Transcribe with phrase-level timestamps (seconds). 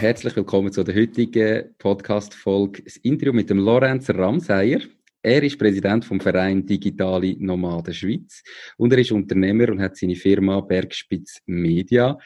[0.00, 2.84] Herzlich willkommen zu der heutigen Podcast-Folge.
[2.84, 4.80] Das Interview mit dem Lorenz Ramseyer.
[5.20, 8.42] Er ist Präsident vom Verein Digitale Nomaden Schweiz
[8.78, 12.16] und er ist Unternehmer und hat seine Firma Bergspitz Media.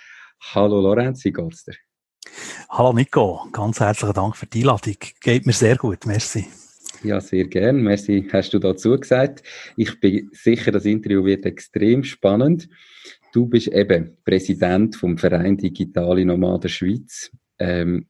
[0.53, 1.75] Hallo Lorenz, wie geht's dir?
[2.69, 4.97] Hallo Nico, ganz herzlichen Dank für die Einladung.
[5.21, 6.47] Geht mir sehr gut, merci.
[7.03, 7.83] Ja, sehr gern.
[7.83, 9.43] Merci, hast du dazu gesagt.
[9.77, 12.69] Ich bin sicher, das Interview wird extrem spannend.
[13.33, 17.33] Du bist eben Präsident vom Verein Digitale Nomaden Schweiz.
[17.59, 18.07] Ähm,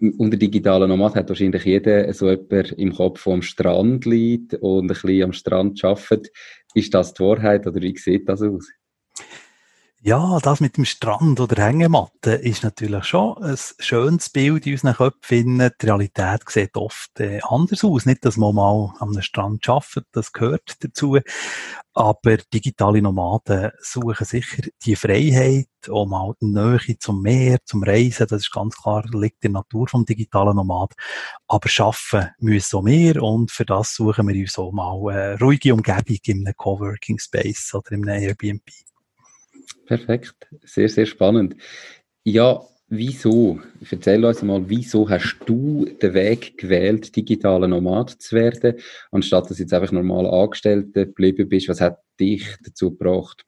[0.00, 4.84] unter digitalen Nomad hat wahrscheinlich jeder so jemand im Kopf, der am Strand liegt und
[4.84, 6.28] ein bisschen am Strand arbeitet.
[6.74, 8.68] Ist das die Wahrheit oder wie sieht das aus?
[10.08, 14.94] Ja, das mit dem Strand oder Hängematte ist natürlich schon ein schönes Bild in unseren
[14.94, 15.58] Köpfen.
[15.58, 18.06] Die Realität sieht oft äh, anders aus.
[18.06, 21.18] Nicht, dass man mal am Strand arbeitet, das gehört dazu.
[21.92, 28.28] Aber digitale Nomaden suchen sicher die Freiheit, um mal die Nähe zum Meer, zum Reisen.
[28.30, 30.94] Das ist ganz klar, liegt in der Natur vom digitalen Nomad.
[31.48, 35.74] Aber schaffen müssen auch mehr und für das suchen wir uns auch mal eine ruhige
[35.74, 38.70] Umgebung in einem Coworking Space oder in einem Airbnb.
[39.88, 41.56] Perfekt, sehr, sehr spannend.
[42.22, 43.58] Ja, wieso?
[43.90, 48.76] Erzähl uns mal, wieso hast du den Weg gewählt, digitaler Nomad zu werden,
[49.10, 51.70] anstatt dass du jetzt einfach normal Angestellte geblieben bist?
[51.70, 53.46] Was hat dich dazu gebracht?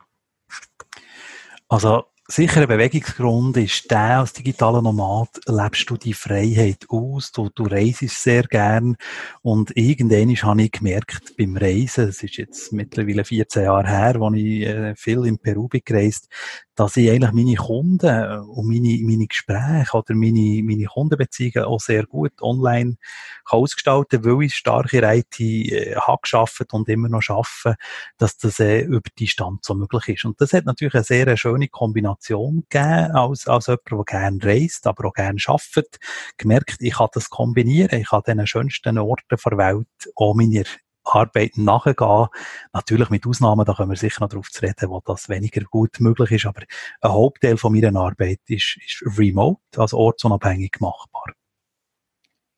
[1.69, 7.50] Also, sicher ein Bewegungsgrund ist der, als digitaler Nomad lebst du die Freiheit aus, du,
[7.53, 8.97] du reisest sehr gern
[9.42, 14.37] und irgendwann habe ich gemerkt beim Reisen, es ist jetzt mittlerweile 14 Jahre her, als
[14.37, 16.28] ich äh, viel in Peru bin gereist,
[16.77, 22.06] dass ich eigentlich meine Kunden und meine, meine Gespräche oder meine, meine Kundenbeziehungen auch sehr
[22.06, 22.97] gut online
[23.44, 27.75] kann ausgestalten weil ich stark in IT äh, habe geschafft und immer noch schaffe,
[28.19, 30.25] dass das äh, über die Stand so möglich ist.
[30.25, 34.86] Und das hat natürlich eine sehr schöne Kombination gegeben, als, als jemand, der gerne reist,
[34.86, 35.98] aber auch gerne arbeitet.
[36.36, 40.64] Gemerkt, ich kann das kombinieren, ich kann den schönsten Orten der Welt auch meine
[41.04, 42.26] Arbeiten nachgehen.
[42.72, 46.00] Natürlich mit Ausnahmen, da können wir sicher noch darauf zu reden, wo das weniger gut
[46.00, 46.62] möglich ist, aber
[47.00, 51.34] ein Hauptteil von meiner Arbeit ist, ist remote, also ortsunabhängig machbar.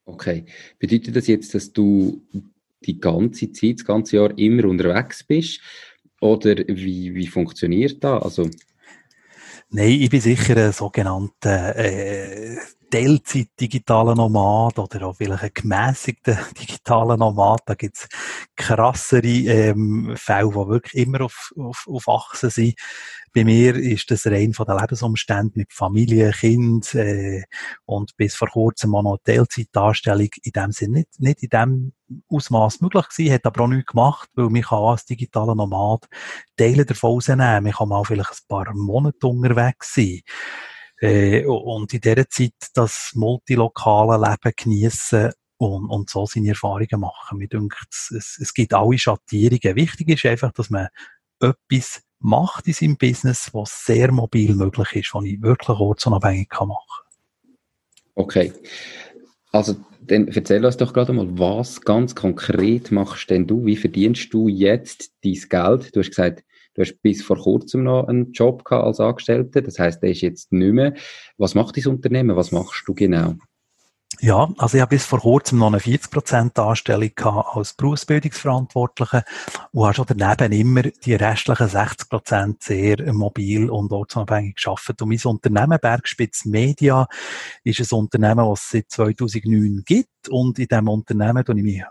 [0.05, 0.45] Okay.
[0.79, 2.23] Bedeutet das jetzt, dass du
[2.85, 5.61] die ganze Zeit, das ganze Jahr immer unterwegs bist?
[6.21, 8.23] Oder wie, wie funktioniert das?
[8.23, 8.51] Also
[9.75, 12.59] Nein, ich bin sicher ein sogenannter äh,
[12.93, 17.63] Teilzeit digitaler Nomad oder auch vielleicht ein gemäßigter digitaler Nomad.
[17.65, 18.07] Da gibt's
[18.55, 22.75] krassere ähm, Fälle, die wirklich immer auf, auf, auf Achsen sind.
[23.35, 27.45] Bei mir ist das rein von den Lebensumständen mit Familie, Kind äh,
[27.87, 31.93] und bis vor kurzem auch noch Teilzeitdarstellung in dem Sinne nicht, nicht in dem
[32.29, 36.09] Ausmaß möglich gewesen, hat aber auch nichts gemacht, weil man kann als digitaler Nomad
[36.59, 37.65] Teile davon rausnehmen.
[37.65, 40.21] Man kann mal vielleicht ein paar Monate unterwegs sein.
[41.03, 47.39] Äh, und in dieser Zeit das multilokale Leben genießen und, und so seine Erfahrungen machen.
[47.39, 49.77] Mir denkt, es, es gibt alle Schattierungen.
[49.77, 50.89] Wichtig ist einfach, dass man
[51.41, 56.69] etwas macht in seinem Business, was sehr mobil möglich ist, was ich wirklich ortsunabhängig kann
[56.69, 57.03] machen
[58.15, 58.53] Okay.
[59.51, 63.65] Also, dann erzähl uns doch gerade mal, was ganz konkret machst denn du?
[63.65, 65.97] Wie verdienst du jetzt dein Geld?
[65.97, 69.61] Du hast gesagt, Du hast bis vor kurzem noch einen Job gehabt als Angestellter.
[69.61, 70.95] Das heißt, der ist jetzt nicht mehr.
[71.37, 72.37] Was macht dein Unternehmen?
[72.37, 73.35] Was machst du genau?
[74.21, 79.25] Ja, also ich habe bis vor kurzem noch eine 40% Anstellung gehabt als Berufsbildungsverantwortlicher
[79.73, 85.03] und habe schon daneben immer die restlichen 60% sehr mobil und ortsunabhängig gearbeitet.
[85.03, 87.09] Und mein Unternehmen Bergspitz Media
[87.65, 91.83] ist ein Unternehmen, das es seit 2009 gibt und in diesem Unternehmen tue ich mich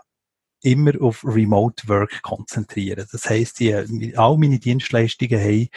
[0.62, 3.06] immer auf Remote Work konzentrieren.
[3.10, 3.74] Das heisst, die,
[4.16, 5.68] all meine Dienstleistungen haben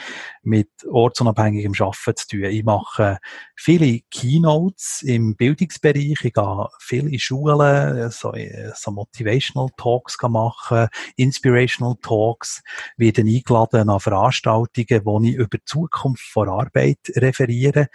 [0.44, 2.44] mit ortsunabhängigem Arbeiten zu tun.
[2.46, 3.18] Ich mache
[3.56, 6.24] viele Keynotes im Bildungsbereich.
[6.24, 8.34] Ich gehe viel in Schulen, so,
[8.76, 12.62] so Motivational Talks machen, Inspirational Talks,
[12.98, 17.88] werde eingeladen an Veranstaltungen, wo ich über die Zukunft vor Arbeit referiere.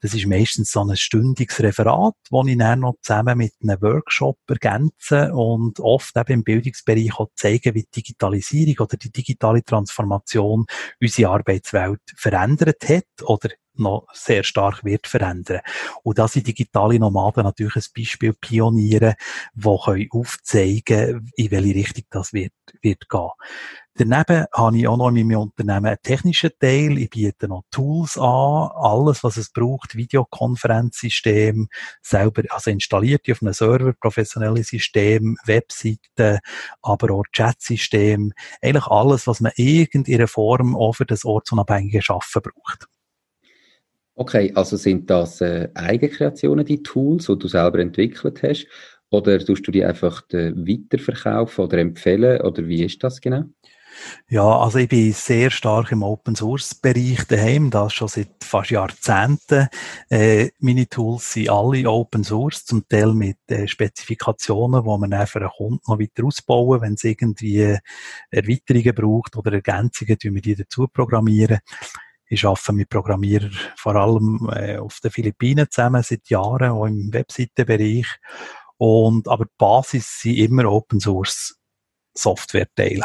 [0.00, 4.38] Das ist meistens so ein stündiges Referat, wo ich dann noch zusammen mit einem Workshop
[4.48, 10.66] ergänze und oft eben im Bildungsbereich auch zeigen, wie die Digitalisierung oder die digitale Transformation
[11.00, 15.60] unsere Arbeitswelt verändert hat oder noch sehr stark wird verändern.
[16.02, 19.14] Und da sind digitale Nomaden natürlich ein Beispiel Pioniere,
[19.54, 23.30] die können aufzeigen, in welche Richtung das wird, wird gehen.
[24.00, 26.96] Daneben habe ich auch noch in meinem Unternehmen einen technischen Teil.
[26.96, 28.70] Ich biete noch Tools an.
[28.74, 29.94] Alles, was es braucht.
[29.94, 31.68] Videokonferenzsystem,
[32.00, 36.38] selber, also installiert auf einem Server, professionelle System, Webseiten,
[36.80, 38.32] aber auch Chatsystem.
[38.62, 42.86] Eigentlich alles, was man irgendeiner Form auch für das ortsunabhängige Schaffen braucht.
[44.14, 48.66] Okay, also sind das äh, Eigenkreationen, die Tools, die du selber entwickelt hast?
[49.10, 52.40] Oder tust du die einfach weiterverkaufen oder empfehlen?
[52.40, 53.44] Oder wie ist das genau?
[54.28, 58.70] Ja, also ich bin sehr stark im Open Source Bereich daheim, das schon seit fast
[58.70, 59.68] Jahrzehnten.
[60.08, 65.40] Äh, meine Tools sind alle Open Source, zum Teil mit äh, Spezifikationen, wo man einfach
[65.40, 67.76] einen Kunden noch weiter ausbauen, wenn es irgendwie
[68.30, 71.58] Erweiterungen braucht oder Ergänzungen, tun wir die dazu programmieren.
[72.32, 77.12] Ich arbeite mit Programmierern vor allem äh, auf den Philippinen zusammen seit Jahren, auch im
[77.12, 78.06] Webseitenbereich.
[78.76, 81.56] Und, aber die Basis sind immer Open Source
[82.14, 83.04] Software-Teile.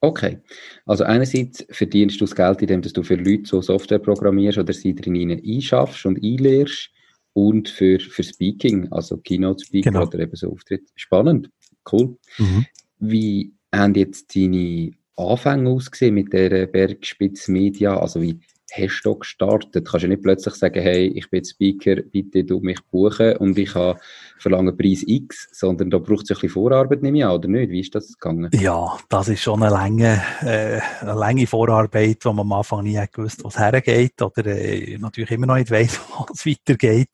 [0.00, 0.38] Okay.
[0.86, 4.94] Also einerseits verdienst du das Geld, indem du für Leute so Software programmierst oder sie
[4.94, 6.90] drin einschaffst und einlehrst
[7.32, 10.06] und für, für Speaking, also Keynote Speaker genau.
[10.06, 10.82] oder eben so Auftritt.
[10.94, 11.50] Spannend.
[11.90, 12.16] Cool.
[12.38, 12.66] Mhm.
[12.98, 17.98] Wie haben jetzt deine Anfänge ausgesehen mit der Bergspitz Media?
[17.98, 18.40] Also wie
[18.72, 19.88] hast du gestartet?
[19.88, 23.74] Kannst du nicht plötzlich sagen, hey, ich bin Speaker, bitte du mich buchen und ich
[23.74, 23.98] habe
[24.38, 27.70] verlange Preis X, sondern da braucht es ein bisschen Vorarbeit, nehme ich an, oder nicht?
[27.70, 28.50] Wie ist das gegangen?
[28.54, 33.02] Ja, das ist schon eine lange, äh, eine lange Vorarbeit, wo man am Anfang nie
[33.12, 37.10] gewusst, wo es hergeht oder äh, natürlich immer noch nicht weiss, wo es weitergeht.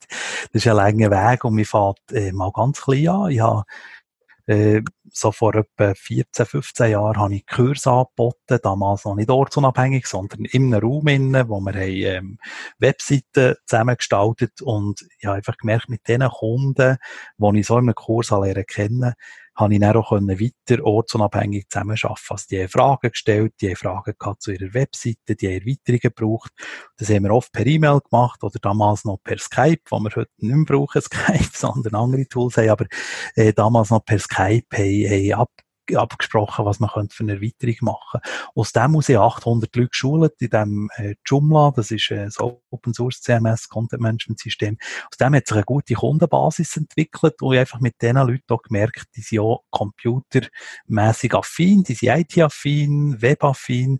[0.51, 3.31] Das ist ein langer Weg und mir fährt äh, mal ganz klein an.
[3.31, 3.63] Ich habe
[4.47, 4.81] äh,
[5.11, 10.45] so vor etwa 14, 15 Jahren habe ich Kurs angeboten, damals noch nicht ortsunabhängig, sondern
[10.45, 12.37] in einem Raum innen, wo wir haben, ähm,
[12.77, 16.97] Webseiten zusammengestaltet und ich habe einfach gemerkt, mit den Kunden,
[17.37, 19.13] die ich so in einem Kurs lernen kennen,
[19.55, 22.25] habe ich dann auch weiter ortsunabhängig zusammenarbeiten.
[22.29, 25.99] Also die haben Fragen gestellt, die haben Fragen gehabt zu ihrer Webseite, die haben Erweiterungen
[26.01, 26.51] gebraucht.
[26.97, 30.31] Das haben wir oft per E-Mail gemacht oder damals noch per Skype, wo wir heute
[30.37, 32.85] nicht mehr brauchen, Skype, sondern andere Tools haben, aber
[33.35, 35.51] äh, damals noch per Skype haben, haben ab
[35.93, 38.21] abgesprochen, was man könnte für eine Erweiterung machen.
[38.55, 42.93] Aus dem muss ich 800 Leute geschult in dem äh, Joomla, das ist äh, Open
[42.93, 44.77] Source CMS, Content Management System.
[45.11, 48.61] Aus dem hat sich eine gute Kundenbasis entwickelt und ich einfach mit diesen Leuten auch
[48.61, 53.99] gemerkt, die sind auch computermäßig affin, die sind IT-affin, Web-affin,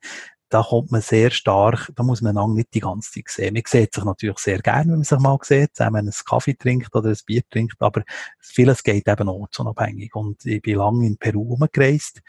[0.50, 3.54] da kommt man sehr stark, da muss man nicht die ganze Zeit sehen.
[3.54, 6.54] Man sieht sich natürlich sehr gerne, wenn man sich mal sieht, wenn man einen Kaffee
[6.54, 8.04] trinkt oder ein Bier trinkt, aber
[8.40, 10.16] vieles geht eben ortsunabhängig.
[10.16, 12.22] Und ich bin lange in Peru umgereist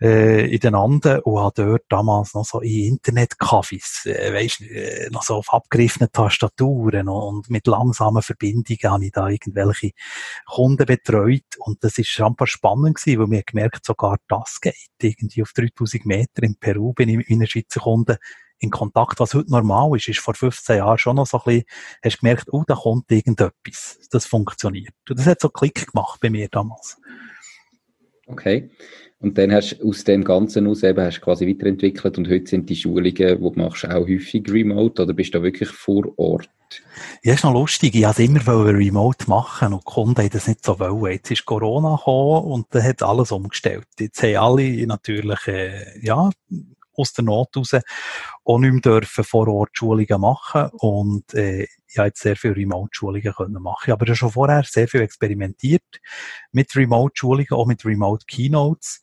[0.00, 5.08] äh, in den Anden und habe dort damals noch so in Internetcafés, äh, weißt, äh,
[5.10, 9.92] noch so auf abgegriffenen Tastaturen und mit langsamen Verbindungen habe ich da irgendwelche
[10.46, 14.60] Kunden betreut und das ist schon ein paar spannend gewesen, weil mir gemerkt, sogar das
[14.60, 14.74] geht.
[15.00, 18.16] Irgendwie auf 3000 Meter in Peru bin ich mit meinen Schweizer Kunden
[18.58, 21.64] in Kontakt, was heute normal ist, ist vor 15 Jahren schon noch so ein bisschen,
[22.02, 23.98] hast gemerkt, oh, da kommt irgendetwas.
[24.10, 24.94] Das funktioniert.
[25.08, 26.96] Und das hat so Klick gemacht bei mir damals.
[28.26, 28.70] Okay.
[29.18, 32.68] Und dann hast du aus dem Ganzen aus eben hast quasi weiterentwickelt und heute sind
[32.68, 36.50] die Schulungen, die du machst, auch häufig remote oder bist du da wirklich vor Ort?
[37.22, 37.94] Ja, ist noch lustig.
[37.94, 41.12] Ich wollte immer remote machen und die Kunden haben das nicht so wollen.
[41.12, 43.86] Jetzt ist Corona gekommen und dann hat alles umgestellt.
[43.98, 46.30] Jetzt haben alle natürlich, äh, ja,
[46.96, 47.72] aus der Not raus
[48.44, 52.56] auch nicht mehr dürfen vor Ort Schulungen machen und äh, ich habe jetzt sehr viele
[52.56, 53.84] Remote-Schulungen können machen.
[53.86, 55.84] Ich habe schon vorher sehr viel experimentiert
[56.52, 59.00] mit Remote-Schulungen, auch mit Remote-Keynotes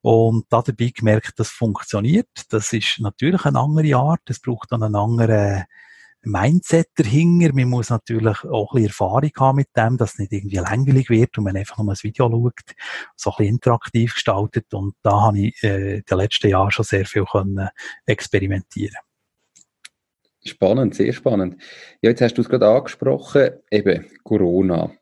[0.00, 2.28] und da dabei gemerkt, das funktioniert.
[2.50, 5.64] Das ist natürlich eine andere Art, es braucht dann einen anderen
[6.22, 7.54] Mindset dahinter.
[7.54, 11.10] Man muss natürlich auch ein bisschen Erfahrung haben mit dem, dass es nicht irgendwie langweilig
[11.10, 12.76] wird und man einfach nur ein Video schaut,
[13.16, 14.72] so ein bisschen interaktiv gestaltet.
[14.74, 17.68] Und da habe ich äh, in den letzten Jahren schon sehr viel können
[18.06, 18.96] experimentieren
[20.44, 21.60] Spannend, sehr spannend.
[22.00, 24.92] Ja, jetzt hast du es gerade angesprochen, eben Corona.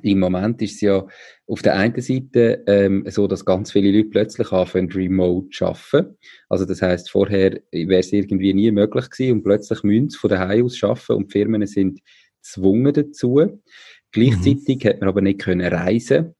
[0.00, 1.06] Im Moment ist es ja
[1.46, 6.16] auf der einen Seite ähm, so, dass ganz viele Leute plötzlich anfangen, remote zu arbeiten.
[6.48, 10.30] Also das heißt, vorher wäre es irgendwie nie möglich gewesen und plötzlich müssen sie von
[10.30, 12.00] daheim aus arbeiten und die Firmen sind
[12.40, 13.60] gezwungen dazu.
[14.12, 14.88] Gleichzeitig mhm.
[14.88, 16.34] hat man aber nicht können reisen.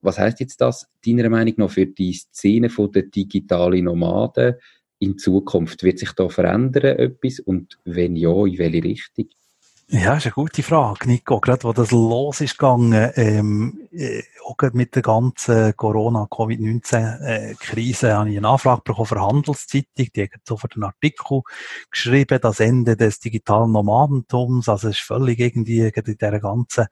[0.00, 4.56] Was heißt jetzt das deiner Meinung nach für die Szene der digitalen Nomaden
[4.98, 5.84] in Zukunft?
[5.84, 9.28] Wird sich da verändern etwas und wenn ja, in welche Richtung?
[9.94, 11.38] Ja, ist eine gute Frage, Nico.
[11.38, 18.30] Gerade wo das los ist gegangen, ähm, äh, auch mit der ganzen Corona-Covid-19-Krise, äh, habe
[18.30, 20.06] ich eine Anfrage bekommen der Handelszeitung.
[20.16, 21.42] Die hat sofort einen Artikel
[21.90, 24.66] geschrieben, das Ende des digitalen Nomadentums.
[24.66, 26.86] Also es ist völlig irgendwie in dieser ganzen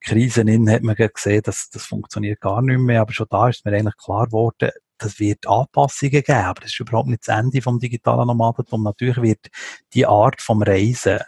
[0.00, 3.00] Krise in, hat man gesehen, dass das funktioniert gar nicht mehr.
[3.00, 6.80] Aber schon da ist mir eigentlich klar geworden, das wird Anpassungen geben, aber das ist
[6.80, 8.84] überhaupt nicht das Ende vom digitalen Nomadentum.
[8.84, 9.48] Natürlich wird
[9.94, 11.18] die Art vom Reisen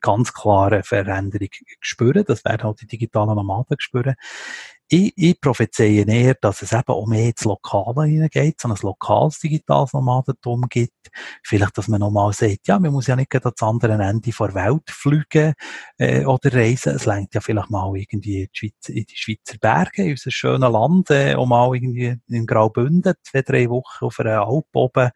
[0.00, 1.48] ganz klare Veränderung
[1.80, 2.24] spüren.
[2.26, 4.14] Das werden halt die digitalen Nomaden spüren.
[4.94, 9.38] Ich, ich prophezeie eher, dass es eben auch mehr ins Lokale hineingeht, so ein lokales
[9.38, 10.92] digitales Nomadentum gibt.
[11.42, 14.90] Vielleicht, dass man nochmal sagt, ja, man muss ja nicht ans andere Ende der Welt
[14.90, 15.54] fliegen
[15.96, 16.96] äh, oder reisen.
[16.96, 20.30] Es längt ja vielleicht mal irgendwie in die, Schweiz, in die Schweizer Berge, in unser
[20.30, 25.08] schönes Land, äh, um mal irgendwie in Graubünden zwei, drei Wochen auf einer Alp oben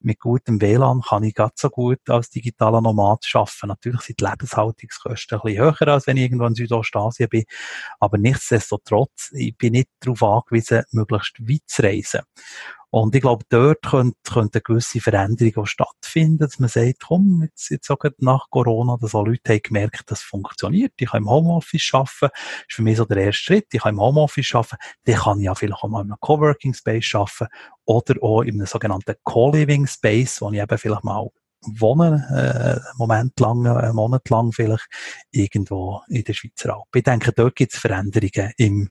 [0.00, 3.68] mit gutem WLAN kann ich ganz so gut als digitaler Nomad arbeiten.
[3.68, 7.44] Natürlich sind die Lebenshaltungskosten ein bisschen höher, als wenn ich irgendwo in Südostasien bin,
[8.00, 12.20] aber nichtsdestotrotz ich bin nicht darauf angewiesen, möglichst weit zu reisen.
[12.92, 17.42] Und ich glaube, dort könnte, könnte eine gewisse Veränderung auch stattfinden, dass man sagt, komm,
[17.42, 20.92] jetzt, jetzt auch nach Corona, dass auch Leute haben gemerkt, das funktioniert.
[20.96, 22.10] Ich kann im Homeoffice arbeiten.
[22.20, 22.30] Das
[22.68, 23.66] ist für mich so der erste Schritt.
[23.72, 24.76] Ich kann im Homeoffice arbeiten.
[25.04, 27.46] Dann kann ich ja vielleicht auch mal in einem Coworking Space arbeiten
[27.84, 31.28] oder auch in einem sogenannten Co-Living Space, wo ich eben vielleicht mal
[31.62, 34.86] wohnen, äh, Moment lang, einen Monat lang vielleicht
[35.30, 36.88] irgendwo in der Schweizer Alpen.
[36.94, 38.88] Ich denke, dort gibt es Veränderungen im,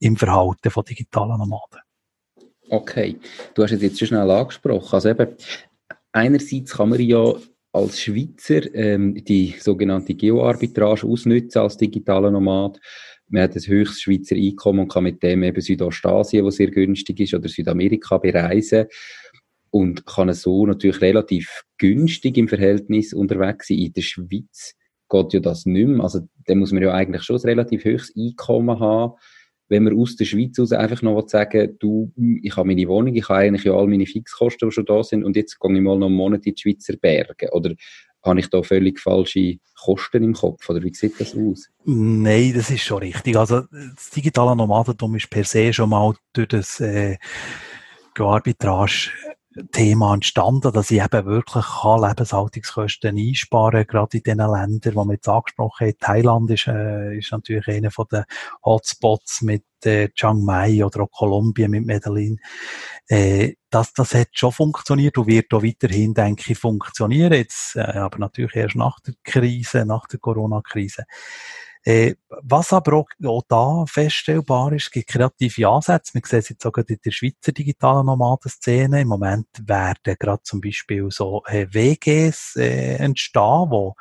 [0.00, 1.80] im Verhalten von digitalen Nomaden.
[2.70, 3.16] Okay,
[3.54, 4.94] du hast es jetzt schon schnell angesprochen.
[4.94, 5.28] Also eben,
[6.12, 7.34] einerseits kann man ja
[7.72, 12.78] als Schweizer ähm, die sogenannte Geoarbitrage ausnutzen als digitaler Nomad.
[13.28, 17.20] Man hat das höchste Schweizer Einkommen und kann mit dem eben Südostasien, wo sehr günstig
[17.20, 18.86] ist, oder Südamerika bereisen
[19.70, 23.78] und kann so natürlich relativ günstig im Verhältnis unterwegs sein.
[23.78, 24.74] In der Schweiz
[25.08, 26.02] geht ja das nicht mehr.
[26.02, 29.14] Also da muss man ja eigentlich schon ein relativ höchstes Einkommen haben.
[29.70, 32.10] Wenn man aus der Schweiz aus einfach noch sagen du,
[32.42, 35.24] ich habe meine Wohnung, ich habe eigentlich ja all meine Fixkosten, die schon da sind,
[35.24, 37.50] und jetzt gehe ich mal noch einen Monat in die Schweizer Berge.
[37.52, 37.74] Oder
[38.24, 40.68] habe ich da völlig falsche Kosten im Kopf?
[40.70, 41.68] Oder wie sieht das aus?
[41.84, 43.36] Nein, das ist schon richtig.
[43.36, 47.16] Also das digitale Nomadentum ist per se schon mal durch das äh,
[48.18, 49.10] Arbitrage
[49.72, 55.12] Thema entstanden, dass ich eben wirklich kann Lebenshaltungskosten einsparen gerade in den Ländern, die wir
[55.12, 55.98] jetzt angesprochen haben.
[55.98, 58.24] Thailand ist, äh, ist natürlich einer von den
[58.64, 62.38] Hotspots mit äh, Chiang Mai oder auch Kolumbien mit Medellin.
[63.08, 67.32] Äh, das, das hat schon funktioniert und wird auch weiterhin, denke ich, funktionieren.
[67.32, 71.04] Jetzt, äh, aber natürlich erst nach der Krise, nach der Corona-Krise.
[71.88, 76.12] Äh, was aber auch, auch da feststellbar ist, gibt kreative Ansätze.
[76.12, 79.00] Wir sehen es jetzt sogar in der Schweizer digitalen Nomadenszene.
[79.00, 83.94] Im Moment werden gerade zum Beispiel so äh, WGs äh, entstehen, wo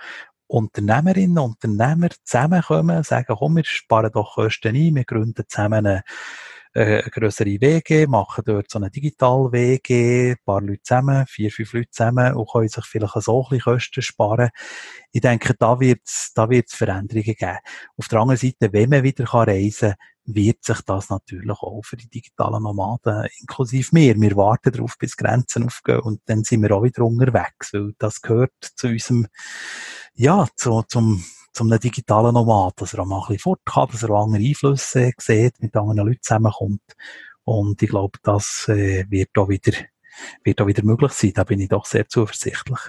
[0.47, 6.03] Unternehmerinnen und Unternehmer zusammenkommen, sagen, komm, wir sparen doch Kosten ein, wir gründen zusammen eine
[6.77, 11.89] eine grössere WG, machen dort so eine Digital-WG, ein paar Leute zusammen, vier, fünf Leute
[11.89, 14.49] zusammen und können sich vielleicht so ein bisschen Kosten sparen.
[15.11, 17.57] Ich denke, da wird es da wird's Veränderungen geben.
[17.97, 21.95] Auf der anderen Seite, wenn man wieder reisen kann, wird sich das natürlich auch für
[21.95, 24.19] die digitalen Nomaden, inklusive mir.
[24.19, 28.21] Wir warten darauf, bis Grenzen aufgehen und dann sind wir auch wieder unterwegs, weil das
[28.21, 29.27] gehört zu unserem,
[30.13, 31.23] ja, zu, zum,
[31.57, 34.25] zum einem digitalen Nomad, dass er auch mal ein bisschen fort kann, dass er auch
[34.25, 36.81] andere Einflüsse sieht, mit anderen Leuten zusammenkommt.
[37.43, 39.73] Und ich glaube, das äh, wird auch wieder,
[40.43, 41.31] wird auch wieder möglich sein.
[41.33, 42.79] Da bin ich doch sehr zuversichtlich.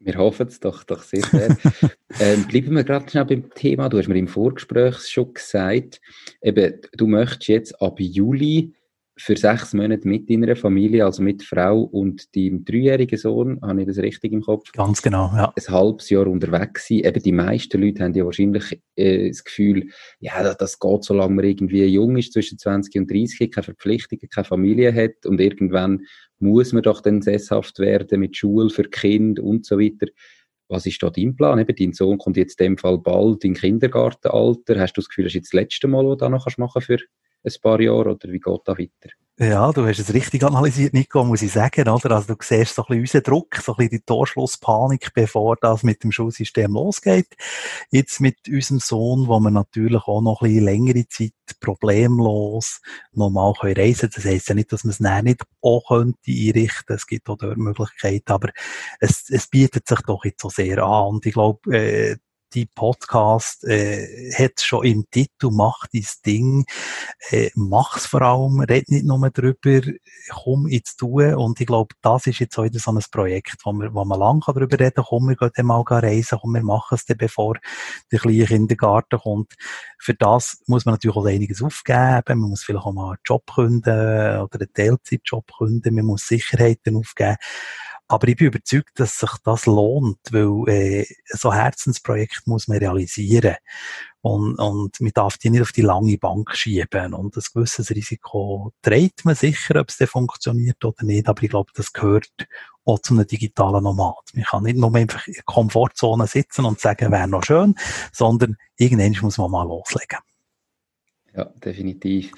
[0.00, 1.56] Wir hoffen es doch, doch sehr, sehr.
[2.20, 3.88] ähm, bleiben wir gerade schnell beim Thema.
[3.88, 6.00] Du hast mir im Vorgespräch schon gesagt,
[6.40, 8.72] eben, du möchtest jetzt ab Juli
[9.18, 13.86] für sechs Monate mit deiner Familie, also mit Frau und deinem dreijährigen Sohn, habe ich
[13.86, 14.70] das richtig im Kopf?
[14.72, 15.54] Ganz genau, ja.
[15.56, 16.98] Ein halbes Jahr unterwegs sein.
[16.98, 19.88] Eben die meisten Leute haben ja wahrscheinlich äh, das Gefühl,
[20.20, 24.28] ja, das, das geht, solange man irgendwie jung ist, zwischen 20 und 30, keine Verpflichtungen,
[24.28, 26.02] keine Familie hat und irgendwann
[26.38, 30.08] muss man doch dann sesshaft werden mit Schule für Kind und so weiter.
[30.68, 31.58] Was ist da dein Plan?
[31.58, 34.78] Eben, dein Sohn kommt jetzt in dem Fall bald in Kindergartenalter.
[34.78, 36.82] Hast du das Gefühl, das ist jetzt das letzte Mal, was du da noch machen
[36.82, 36.98] für
[37.46, 39.10] ein paar Jahre oder wie geht das weiter?
[39.38, 42.12] Ja, du hast es richtig analysiert, Nico, muss ich sagen, oder?
[42.12, 45.82] Also du siehst so ein bisschen unseren Druck, so ein bisschen die Torschlusspanik, bevor das
[45.82, 47.28] mit dem Schulsystem losgeht.
[47.90, 52.80] Jetzt mit unserem Sohn, wo wir natürlich auch noch ein bisschen längere Zeit problemlos
[53.12, 54.08] normal können reisen.
[54.14, 56.96] Das heisst ja nicht, dass man es nicht auch könnte einrichten.
[56.96, 58.48] Es gibt auch dort Möglichkeiten, aber
[59.00, 61.16] es, es bietet sich doch jetzt so sehr an.
[61.16, 62.16] Und ich glaube, äh,
[62.54, 66.64] die Podcast äh, hat schon im Titel «Mach dein Ding»,
[67.30, 69.80] äh, mach's vor allem, red nicht nur darüber,
[70.30, 71.34] komm ins Tun.
[71.34, 74.40] Und ich glaube, das ist jetzt heute so ein Projekt, wo man, wo man lange
[74.46, 77.56] darüber reden kann, komm, wir gehen mal reisen, komm, wir machen es dann, bevor
[78.10, 79.54] der kleine Kindergarten kommt.
[79.98, 83.44] Für das muss man natürlich auch einiges aufgeben, man muss vielleicht auch mal einen Job
[83.54, 87.36] künden oder einen Teilzeitjob künden, man muss Sicherheiten aufgeben.
[88.08, 93.56] Aber ich bin überzeugt, dass sich das lohnt, weil äh, so Herzensprojekt muss man realisieren.
[94.20, 97.14] Und, und man darf die nicht auf die lange Bank schieben.
[97.14, 101.28] Und ein gewisses Risiko trägt man sicher, ob es dann funktioniert oder nicht.
[101.28, 102.30] Aber ich glaube, das gehört
[102.84, 104.22] auch zu einem digitalen Nomad.
[104.34, 107.74] Man kann nicht nur einfach in der Komfortzone sitzen und sagen, wäre noch schön,
[108.12, 110.18] sondern irgendwann muss man mal loslegen.
[111.34, 112.32] Ja, definitiv.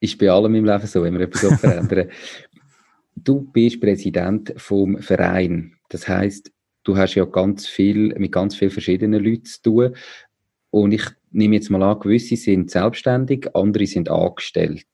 [0.00, 2.10] Ist bei allem im Leben so, wenn wir etwas verändern.
[3.14, 5.76] Du bist Präsident vom Verein.
[5.88, 6.50] Das heißt,
[6.84, 9.96] du hast ja ganz viel mit ganz vielen verschiedenen Leuten zu tun.
[10.70, 14.86] Und ich nehme jetzt mal an, gewisse sind selbstständig, andere sind angestellt.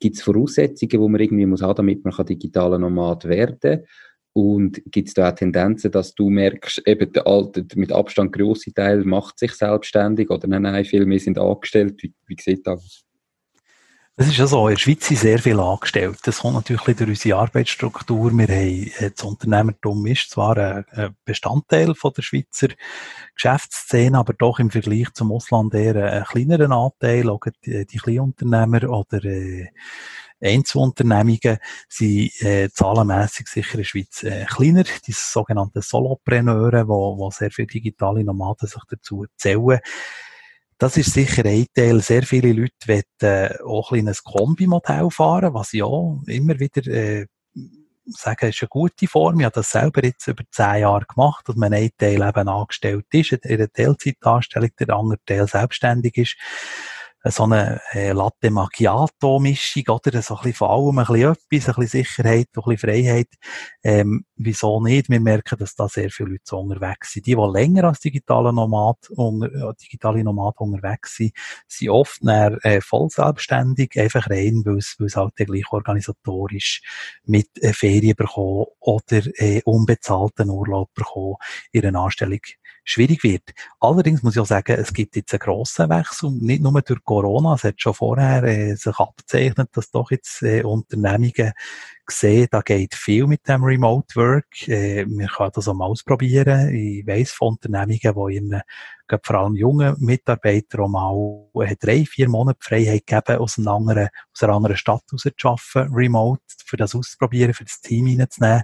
[0.00, 3.84] Gibt es Voraussetzungen, die man irgendwie muss haben, damit man digitaler Nomad werden kann?
[4.32, 8.74] Und gibt es da auch Tendenzen, dass du merkst, eben der alte, mit Abstand grosse
[8.74, 12.02] Teil macht sich selbstständig oder nein, nein, viel mehr sind angestellt?
[12.02, 13.05] Wie, wie sieht das aus?
[14.18, 16.20] Es ist ja so, in der Schweiz sind sehr viele angestellt.
[16.24, 18.32] Das kommt natürlich durch unsere Arbeitsstruktur.
[18.32, 22.68] Wir haben, äh, das Unternehmertum ist zwar ein Bestandteil von der Schweizer
[23.34, 27.28] Geschäftsszene, aber doch im Vergleich zum Ausland eher einen kleineren Anteil.
[27.28, 29.66] Auch die, die Kleinunternehmer oder äh,
[30.40, 34.84] Einzelunternehmungen sind äh, zahlenmässig sicher in der Schweiz äh, kleiner.
[35.06, 39.80] Die sogenannten Solopreneure, wo, wo sehr viele digitale Nomaden sich dazu zählen.
[40.78, 42.00] Das ist sicher ein Teil.
[42.02, 45.86] Sehr viele Leute wollen äh, auch ein kleines Kombimodell fahren, was ja
[46.26, 47.26] immer wieder äh,
[48.04, 49.40] sagen, ist eine gute Form.
[49.40, 53.06] Ich habe das selber jetzt über zehn Jahre gemacht, dass man ein Teil eben angestellt
[53.12, 56.36] ist, in einer Teilzeitanstellung, der andere Teil selbstständig ist
[57.30, 60.22] so eine äh, Latte Macchiato-Mischung, oder?
[60.22, 63.28] So ein bisschen von allem, ein bisschen etwas, ein bisschen Sicherheit, ein bisschen Freiheit.
[63.82, 65.08] Ähm, wieso nicht?
[65.08, 67.26] Wir merken, dass da sehr viele Leute so unterwegs sind.
[67.26, 71.32] Die, die länger als digitale Nomad, unter, digitale Nomad unterwegs sind,
[71.66, 76.82] sind oft näher, äh, voll selbstständig, einfach rein, weil es halt gleich organisatorisch
[77.24, 81.36] mit äh, Ferien bekommen oder äh, unbezahlten Urlaub bekommen,
[81.72, 82.40] ihre Anstellung
[82.86, 83.42] schwierig wird.
[83.80, 87.54] Allerdings muss ich auch sagen, es gibt jetzt einen grossen Wechsel, nicht nur durch Corona,
[87.54, 91.52] es hat schon vorher äh, sich abzeichnet, dass doch jetzt äh, Unternehmungen
[92.08, 94.68] sehen, da geht viel mit dem Remote Work.
[94.68, 96.74] Äh, wir können das auch mal ausprobieren.
[96.74, 97.98] Ich weiss von Unternehmungen,
[98.28, 98.60] die ihren,
[99.22, 104.08] vor allem jungen Mitarbeitern auch mal äh, drei, vier Monate Freiheit geben, aus einer anderen,
[104.34, 108.62] aus einer anderen Stadt raus zu arbeiten, remote, für das auszuprobieren, für das Team reinzunehmen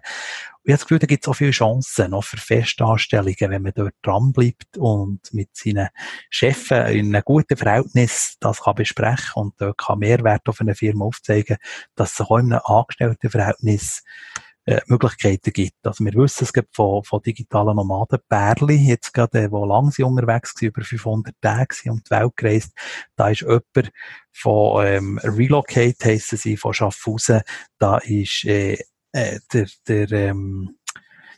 [0.64, 3.72] ich habe das Gefühl, da gibt es auch viele Chancen noch für Festanstellungen, wenn man
[3.74, 5.88] dort dranbleibt und mit seinen
[6.30, 11.06] Chefs in einem guten Verhältnis das kann besprechen und dort kann Mehrwert auf eine Firma
[11.06, 11.56] aufzeigen,
[11.96, 14.04] dass es auch in einem Angestelltenverhältnis
[14.64, 15.84] äh, Möglichkeiten gibt.
[15.84, 20.04] Also wir wissen, es gibt von, von digitalen Nomaden Pärli, jetzt gerade, wo lang sie
[20.04, 22.72] unterwegs waren, über 500 Tage sind um die Welt gereist.
[23.16, 23.90] Da ist jemand
[24.30, 27.42] von ähm, Relocate, heissen sie, von Schaffhausen,
[27.78, 28.78] da ist äh,
[29.12, 30.76] äh, der, der, ähm,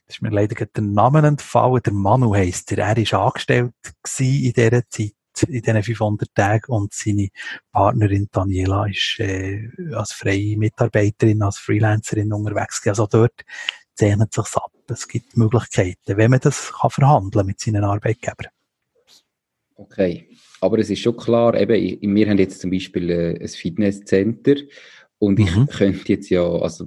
[0.07, 2.79] das ist mir leider der Name entfallen, der Manu heisst er.
[2.79, 3.73] Er war angestellt
[4.19, 5.15] in dieser Zeit,
[5.49, 7.29] in diesen 500 Tagen und seine
[7.73, 13.01] Partnerin Daniela ist äh, als freie Mitarbeiterin, als Freelancerin unterwegs gewesen.
[13.01, 13.45] Also dort
[13.95, 14.73] zeichnet sich ab.
[14.89, 18.53] Es gibt Möglichkeiten, wenn man das kann verhandeln mit seinen Arbeitgebern.
[19.77, 20.29] Okay,
[20.61, 24.55] aber es ist schon klar, eben, wir haben jetzt zum Beispiel äh, ein Fitnesscenter
[25.25, 25.67] und ich mhm.
[25.67, 26.87] könnte jetzt ja, also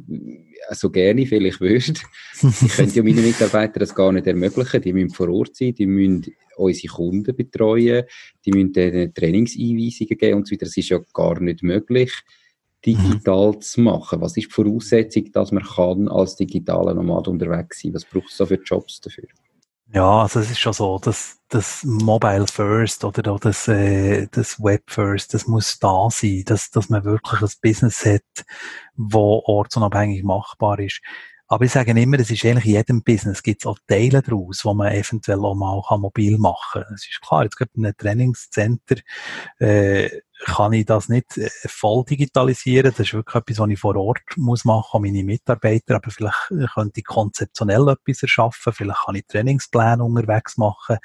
[0.71, 2.01] so gerne vielleicht wüsste,
[2.41, 4.81] ich könnte ja meinen Mitarbeitern das gar nicht ermöglichen.
[4.81, 8.05] Die müssen vor Ort sein, die müssen unsere Kunden betreuen,
[8.45, 10.65] die müssen denen Trainingseinweisungen geben und so weiter.
[10.65, 12.11] Das ist ja gar nicht möglich,
[12.85, 13.61] digital mhm.
[13.61, 14.21] zu machen.
[14.21, 17.93] Was ist die Voraussetzung, dass man kann als digitaler Nomad unterwegs sein?
[17.93, 19.27] Was braucht es da für Jobs dafür?
[19.93, 24.83] Ja, also es ist schon so, dass das Mobile First oder das, äh, das Web
[24.87, 28.45] First, das muss da sein, dass, dass man wirklich ein Business hat,
[28.97, 31.01] wo ortsunabhängig machbar ist.
[31.49, 34.65] Aber ich sage immer, es ist eigentlich in jedem Business gibt es auch Teile daraus,
[34.65, 36.93] wo man eventuell auch mal kann mobil machen kann.
[36.93, 38.97] Es ist klar, jetzt gibt in einem Trainingscenter
[39.59, 40.09] äh,
[40.45, 42.91] kann ich das nicht äh, voll digitalisieren.
[42.91, 45.95] Das ist wirklich etwas, was ich vor Ort muss machen, meine Mitarbeiter.
[45.95, 48.73] Aber vielleicht äh, könnte ich konzeptionell etwas erschaffen.
[48.73, 50.97] Vielleicht kann ich Trainingspläne unterwegs machen.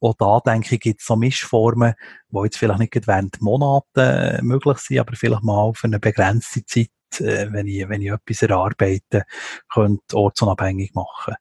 [0.00, 1.94] Auch da, denke ich, gibt es so Mischformen,
[2.30, 6.64] die jetzt vielleicht nicht während Monaten äh, möglich sind, aber vielleicht mal für eine begrenzte
[6.64, 9.24] Zeit äh, wenn ich, wenn ich etwas erarbeite,
[9.72, 11.34] könnte ortsunabhängig machen.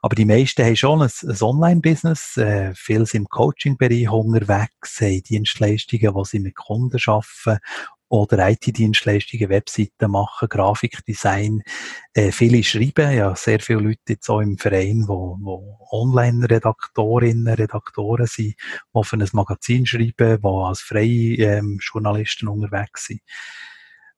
[0.00, 5.22] Aber die meisten haben schon ein, ein Online-Business, äh, viele sind im Coaching-Bereich unterwegs, haben
[5.22, 7.60] Dienstleistungen, die sie mit Kunden arbeiten
[8.08, 11.62] oder IT-Dienstleistungen, Webseiten machen, Grafikdesign.
[12.12, 18.26] Äh, viele schreiben, ja, sehr viele Leute jetzt auch im Verein, wo, wo Online-Redaktorinnen, Redaktoren
[18.26, 18.54] sind,
[18.94, 23.20] die für ein Magazin schreiben, die als freie ähm, Journalisten unterwegs sind.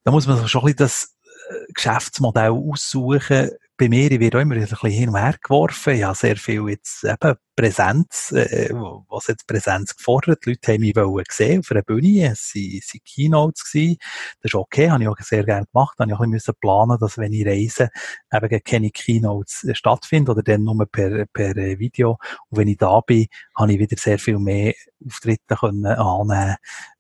[0.07, 1.17] Da muss man sich schon ein bisschen das
[1.51, 5.97] äh, Geschäftsmodell aussuchen, bei mir, ich werde auch immer ein bisschen hin und her geworfen.
[5.97, 10.47] Ich habe sehr viel jetzt eben Präsenz, äh, was jetzt Präsenz gefordert.
[10.47, 12.31] Die Leute haben mich wollen sehen auf einer Bühne.
[12.31, 13.97] Es waren, es waren Keynotes gewesen.
[14.41, 15.99] Das ist okay, habe ich auch sehr gerne gemacht.
[15.99, 17.91] Habe ich auch ein bisschen planen, dass wenn ich reise,
[18.33, 22.19] eben keine Keynotes äh, stattfinden oder dann nur per, per äh, Video.
[22.49, 23.27] Und wenn ich da bin,
[23.59, 24.73] habe ich wieder sehr viel mehr
[25.05, 26.57] Auftritte können annehmen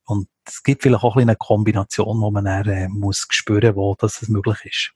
[0.06, 3.96] und es gibt vielleicht auch ein eine Kombination, wo man dann, äh, muss spüren, wo
[3.98, 4.92] das möglich ist.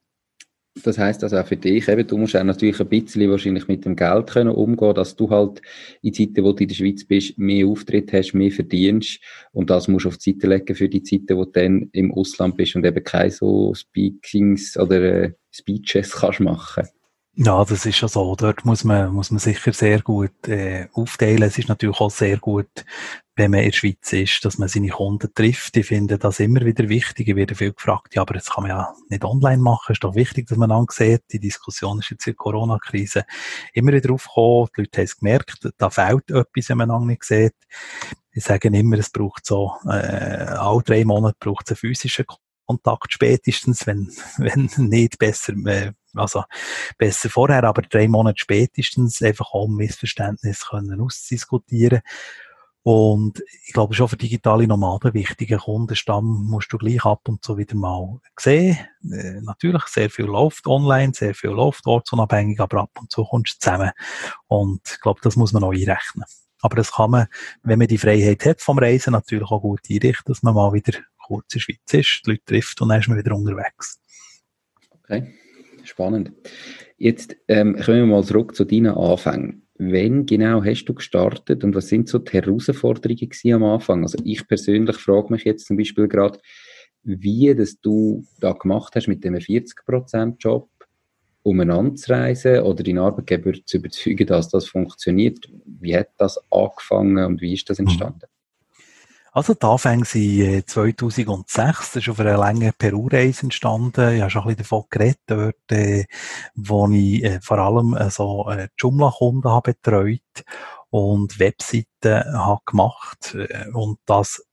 [0.84, 3.84] Das heißt also auch für dich, eben, du musst auch natürlich ein bisschen wahrscheinlich mit
[3.84, 5.60] dem Geld können umgehen, dass du halt
[6.00, 9.88] in Zeiten, wo du in der Schweiz bist, mehr Auftritt hast, mehr verdienst und das
[9.88, 12.76] musst du auf die Seite legen für die Zeiten, wo du dann im Ausland bist
[12.76, 16.86] und eben keine so Speakings oder äh, Speeches kannst machen.
[17.42, 18.37] Ja, das ist ja so.
[18.37, 21.42] Dort muss man, muss man sicher sehr gut äh, aufteilen.
[21.42, 22.85] Es ist natürlich auch sehr gut,
[23.35, 25.74] wenn man in der Schweiz ist, dass man seine Kunden trifft.
[25.79, 27.29] Ich finde das immer wieder wichtig.
[27.29, 29.92] Ich werde viel gefragt, ja, aber das kann man ja nicht online machen.
[29.92, 30.87] Ist doch wichtig, dass man dann.
[31.33, 33.24] Die Diskussion ist jetzt in der Corona-Krise
[33.72, 34.68] immer wieder aufgekommen.
[34.76, 37.55] Die Leute haben es gemerkt, da fehlt etwas, wenn man nicht sieht.
[38.33, 42.26] Ich sage immer, es braucht so, äh, alle drei Monate braucht es einen physischen
[42.66, 46.44] Kontakt spätestens, wenn, wenn nicht besser, äh, also
[46.99, 52.01] besser vorher, aber drei Monate spätestens einfach um Missverständnis können ausdiskutieren.
[52.83, 57.59] Und ich glaube schon für digitale Nomaden wichtigen Kundenstamm musst du gleich ab und zu
[57.59, 58.79] wieder mal sehen.
[59.05, 63.57] Äh, natürlich, sehr viel läuft online, sehr viel läuft ortsunabhängig, aber ab und zu kommst
[63.57, 63.90] du zusammen.
[64.46, 66.25] Und ich glaube, das muss man auch einrechnen.
[66.62, 67.27] Aber das kann man,
[67.62, 70.99] wenn man die Freiheit hat vom Reisen, natürlich auch gut einrichten, dass man mal wieder
[71.18, 74.01] kurz in der Schweiz ist, die Leute trifft und dann ist man wieder unterwegs.
[74.90, 75.35] Okay,
[75.90, 76.33] spannend.
[76.96, 79.66] Jetzt ähm, kommen wir mal zurück zu deinen Anfängen.
[79.79, 84.03] Wann genau hast du gestartet und was sind so die Herausforderungen am Anfang?
[84.03, 86.38] Also ich persönlich frage mich jetzt zum Beispiel gerade,
[87.03, 90.68] wie das du da gemacht hast mit dem 40%-Job,
[91.42, 95.48] umeinander zu reisen oder deinen Arbeitgeber zu überzeugen, dass das funktioniert.
[95.64, 97.87] Wie hat das angefangen und wie ist das mhm.
[97.87, 98.26] entstanden?
[99.33, 104.16] Also die Anfänge sind 2006, äh, das ist auf einer langen Peru-Reise entstanden.
[104.16, 106.05] Ich habe schon ein bisschen davon geredet, dort, äh,
[106.55, 110.21] wo ich äh, vor allem äh, so äh, Joomla-Kunden habe betreut
[110.90, 113.37] und Webseiten habe gemacht
[113.73, 114.45] und das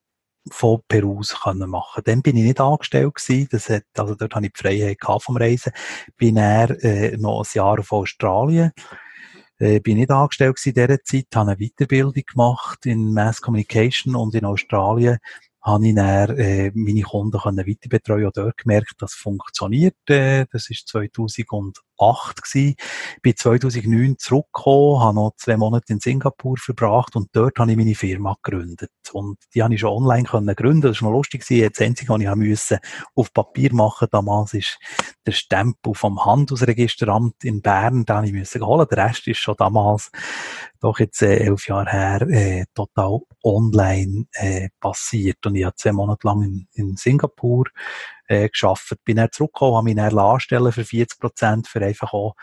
[0.52, 2.04] von Peru aus können machen.
[2.06, 3.50] Dann bin ich nicht angestellt gewesen.
[3.52, 5.74] Das hat, also dort habe ich die Freiheit gehabt vom Reisen.
[6.16, 6.68] Bin er
[7.18, 8.72] noch ein Jahr auf Australien
[9.60, 14.36] äh, bin nicht angestellt in dieser Zeit, habe eine Weiterbildung gemacht in Mass Communication und
[14.36, 15.17] in Australien
[15.62, 19.98] habe ich dann, äh, meine Kunden können weiter betreuen und dort gemerkt, dass es funktioniert.
[20.08, 22.75] Äh, das ist 2008 gewesen.
[23.21, 27.95] Bin 2009 zurückgekommen, habe noch zwei Monate in Singapur verbracht und dort habe ich meine
[27.95, 28.91] Firma gegründet.
[29.12, 30.88] Und die habe ich schon online können gründen.
[30.88, 31.69] Das war noch lustig gewesen.
[31.73, 32.79] Das Einzige, was ich musste
[33.15, 34.79] auf Papier machen damals ist
[35.25, 38.88] der Stempel vom Handelsregisteramt in Bern, den ich musste holen.
[38.89, 40.12] Der Rest ist schon damals
[40.79, 45.45] doch jetzt äh, elf Jahre her äh, total online äh, passiert.
[45.45, 47.65] Und ich habe zwei Monate lang in, in Singapur
[48.28, 48.94] äh, geschafft.
[49.04, 52.36] Bin dann zurückgekommen, habe mich dann anstellen für 40 Prozent, für einfach auch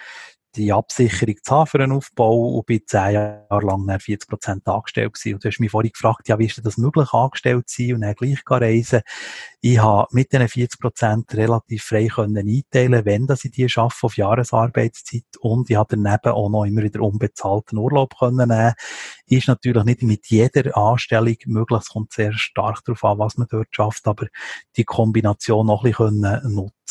[0.56, 5.14] die Absicherung zu haben für einen Aufbau und bin zehn Jahre lang 40 Prozent angestellt
[5.14, 5.34] gewesen.
[5.34, 7.94] Und du hast mich vorhin gefragt, ja, wie ist denn das möglich, angestellt zu sein
[7.94, 9.00] und dann gleich reisen?
[9.60, 14.06] Ich habe mit diesen 40 Prozent relativ frei können einteilen, wenn dass ich die schaffe
[14.06, 18.74] auf Jahresarbeitszeit und ich habe daneben auch noch immer wieder unbezahlten Urlaub können nehmen.
[19.26, 21.80] Ist natürlich nicht mit jeder Anstellung möglich.
[21.80, 24.26] Es kommt sehr stark darauf an, was man dort schafft, aber
[24.76, 26.20] die Kombination noch ein bisschen
[26.54, 26.84] nutzen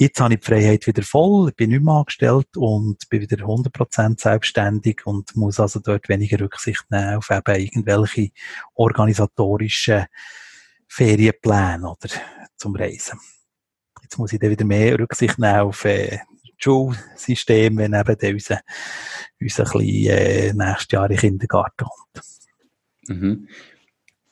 [0.00, 4.20] Jetzt habe ich die Freiheit wieder voll, bin nicht mehr angestellt und bin wieder 100%
[4.20, 8.30] selbstständig und muss also dort weniger Rücksicht nehmen auf eben irgendwelche
[8.74, 10.06] organisatorischen
[10.86, 12.08] Ferienpläne oder
[12.56, 13.18] zum Reisen.
[14.02, 16.18] Jetzt muss ich dann wieder mehr Rücksicht nehmen auf äh,
[16.58, 18.60] Schulsystem, wenn eben dann unser,
[19.40, 22.24] unser kleiner äh, nächstes Jahr in den Kindergarten kommt.
[23.08, 23.48] Mhm.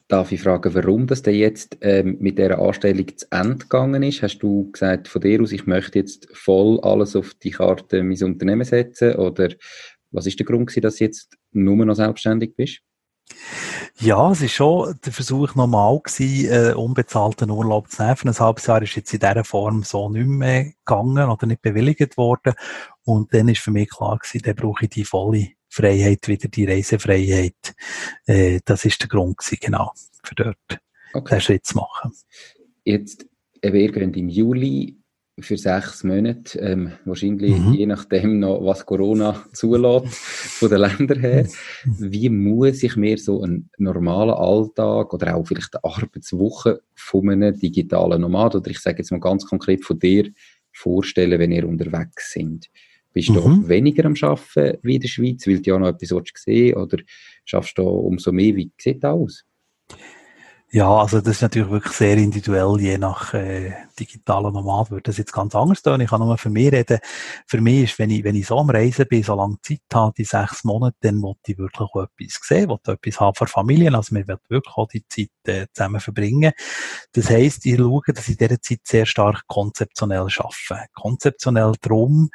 [0.08, 4.22] Darf ich fragen, warum das denn jetzt ähm, mit dieser Anstellung zu Ende gegangen ist?
[4.22, 8.22] Hast du gesagt von dir aus, ich möchte jetzt voll alles auf die Karte mein
[8.22, 9.16] Unternehmen setzen?
[9.16, 9.48] Oder
[10.12, 12.82] was ist der Grund gewesen, dass du jetzt nur noch selbstständig bist?
[13.98, 18.16] Ja, es ist schon der Versuch normal gewesen, äh, unbezahlten Urlaub zu nehmen.
[18.26, 22.16] Ein halbes Jahr ist jetzt in dieser Form so nicht mehr gegangen oder nicht bewilligt
[22.16, 22.54] worden.
[23.04, 26.64] Und dann ist für mich klar gewesen, dann brauche ich die volle Freiheit, wieder die
[26.64, 27.74] Reisefreiheit.
[28.26, 30.80] Äh, das ist der Grund gewesen, genau, für dort
[31.12, 31.36] okay.
[31.36, 32.12] den Schritt zu machen.
[32.84, 33.26] Jetzt,
[33.60, 34.96] wir gehen im Juli
[35.38, 37.74] für sechs Monate, ähm, wahrscheinlich mhm.
[37.74, 41.46] je nachdem noch, was Corona zulässt, von den Ländern her.
[41.84, 47.58] Wie muss ich mir so einen normalen Alltag oder auch vielleicht eine Arbeitswoche von einem
[47.58, 50.30] digitalen Nomad oder ich sage jetzt mal ganz konkret von dir
[50.72, 52.70] vorstellen, wenn ihr unterwegs sind?
[53.16, 53.66] Bist du mhm.
[53.66, 56.98] weniger am Arbeiten wie in der Schweiz, weil du ja noch etwas sehen oder
[57.46, 58.54] schaffst du umso mehr?
[58.54, 59.44] Wie sieht das aus?
[60.72, 65.16] Ja, also das ist natürlich wirklich sehr individuell, je nach äh, digitaler Nomad würde das
[65.16, 66.00] jetzt ganz anders tun.
[66.00, 66.98] Ich kann nur für mich reden.
[67.46, 70.12] Für mich ist, wenn ich, wenn ich so am Reisen bin, so lange Zeit habe,
[70.18, 73.94] die sechs Monate, dann wollte ich wirklich auch etwas sehen, wollte etwas haben für Familien.
[73.94, 76.52] Also wir wollen wirklich auch die Zeit äh, zusammen verbringen.
[77.12, 80.88] Das heisst, ich schaue, dass ich in dieser Zeit sehr stark konzeptionell arbeite.
[80.94, 82.28] Konzeptionell drum,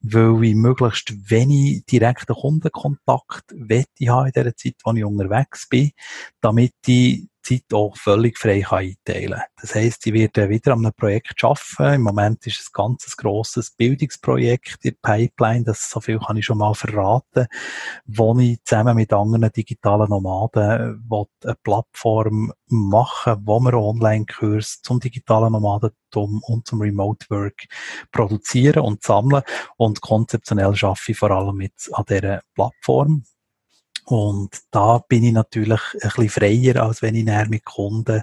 [0.00, 5.92] weil ich möglichst wenig direkten Kundenkontakt wette haben in dieser Zeit, wo ich unterwegs bin,
[6.40, 9.42] damit ich Zeit auch völlig frei einteilen kann.
[9.60, 11.94] Das heisst, ich werde wieder an einem Projekt arbeiten.
[11.94, 16.44] Im Moment ist es ein ganz grosses Bildungsprojekt in Pipeline, das so viel kann ich
[16.44, 17.46] schon mal verraten,
[18.06, 25.52] wo ich zusammen mit anderen digitalen Nomaden eine Plattform machen, wo wir Online-Kurs zum digitalen
[25.52, 27.66] Nomadentum und zum Remote Work
[28.10, 29.42] produzieren und sammeln
[29.76, 33.24] und konzeptionell schaffe ich vor allem mit an dieser Plattform.
[34.08, 38.22] Und da bin ich natürlich ein bisschen freier, als wenn ich näher mit Kunden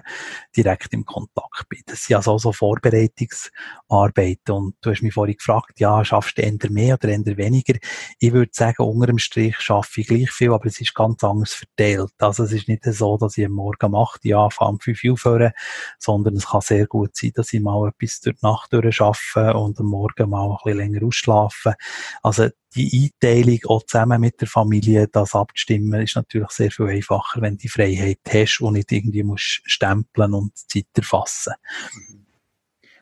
[0.56, 1.82] direkt im Kontakt bin.
[1.84, 4.54] Das sind also so Vorbereitungsarbeiten.
[4.54, 7.74] Und du hast mich vorhin gefragt, ja, schaffst du eher mehr oder eher weniger?
[8.18, 11.52] Ich würde sagen, unter dem Strich schaffe ich gleich viel, aber es ist ganz anders
[11.52, 12.12] verteilt.
[12.18, 15.52] Also es ist nicht so, dass ich am Morgen mache, ja, fange fünf Uhr aufhören,
[15.98, 19.52] sondern es kann sehr gut sein, dass ich mal etwas durch die Nacht durch schaffe
[19.52, 21.74] und am Morgen mal ein bisschen länger ausschlafen.
[22.22, 27.40] Also die Einteilung auch zusammen mit der Familie, das abzustimmen, ist natürlich sehr viel einfacher,
[27.40, 31.54] wenn du die Freiheit hast und nicht irgendwie musst stempeln und Zeit erfassen.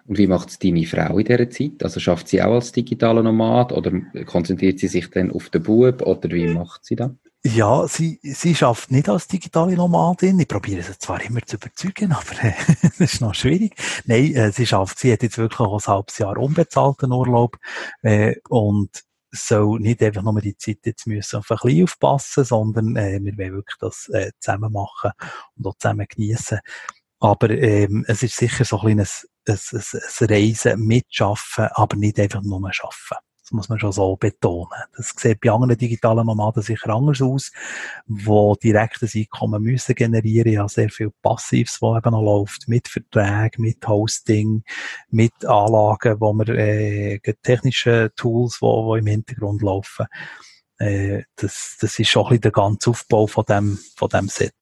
[0.04, 1.82] Und wie macht es deine Frau in dieser Zeit?
[1.82, 3.92] Also schafft sie auch als digitaler Nomad oder
[4.26, 7.10] konzentriert sie sich dann auf den Bub oder wie macht sie das?
[7.44, 10.38] Ja, sie, sie schafft nicht als digitale Nomadin.
[10.38, 13.74] Ich probiere sie zwar immer zu überzeugen, aber äh, das ist noch schwierig.
[14.04, 17.58] Nein, äh, sie schafft, sie hat jetzt wirklich auch ein halbes Jahr unbezahlten Urlaub
[18.02, 18.90] äh, und
[19.32, 23.36] soll nicht einfach nur die Zeit jetzt müssen auf ein bisschen aufpassen, sondern äh, wir
[23.38, 25.12] wollen wirklich das äh, zusammen machen
[25.56, 26.60] und auch zusammen genießen.
[27.20, 29.82] Aber ähm, es ist sicher so ein kleines ein, ein,
[30.20, 32.70] ein Reisen mitschaffen, aber nicht einfach nur
[33.42, 34.68] arbeiten muss man schon so betonen.
[34.96, 37.52] Das sieht bei anderen digitalen Nomaden sicher anders aus,
[38.06, 40.52] wo direktes Einkommen müssen generieren.
[40.52, 44.62] Ja, sehr viel Passives, wo eben noch läuft, mit Verträgen, mit Hosting,
[45.10, 50.06] mit Anlagen, wo wir, äh, technische Tools, wo, wo im Hintergrund laufen.
[50.78, 54.52] Äh, das, das ist schon ein bisschen der ganze Aufbau von dem, von dem Set.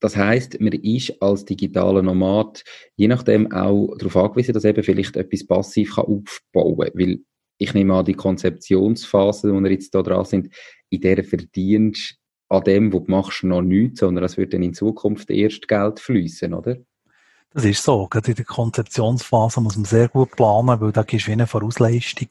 [0.00, 2.62] Das heißt, man ist als digitaler Nomad
[2.96, 6.90] je nachdem auch darauf angewiesen, dass eben vielleicht etwas passiv aufbauen kann.
[6.94, 7.20] Weil
[7.58, 10.54] ich nehme an, die Konzeptionsphase, wo wir jetzt da dran sind,
[10.90, 12.16] in der verdienst
[12.48, 15.98] an dem, was du machst, noch nichts, sondern es wird dann in Zukunft erst Geld
[16.00, 16.76] fließen, oder?
[17.52, 18.06] Das ist so.
[18.06, 22.28] Gerade in der Konzeptionsphase muss man sehr gut planen, weil da gibst du eine Vorausleistung.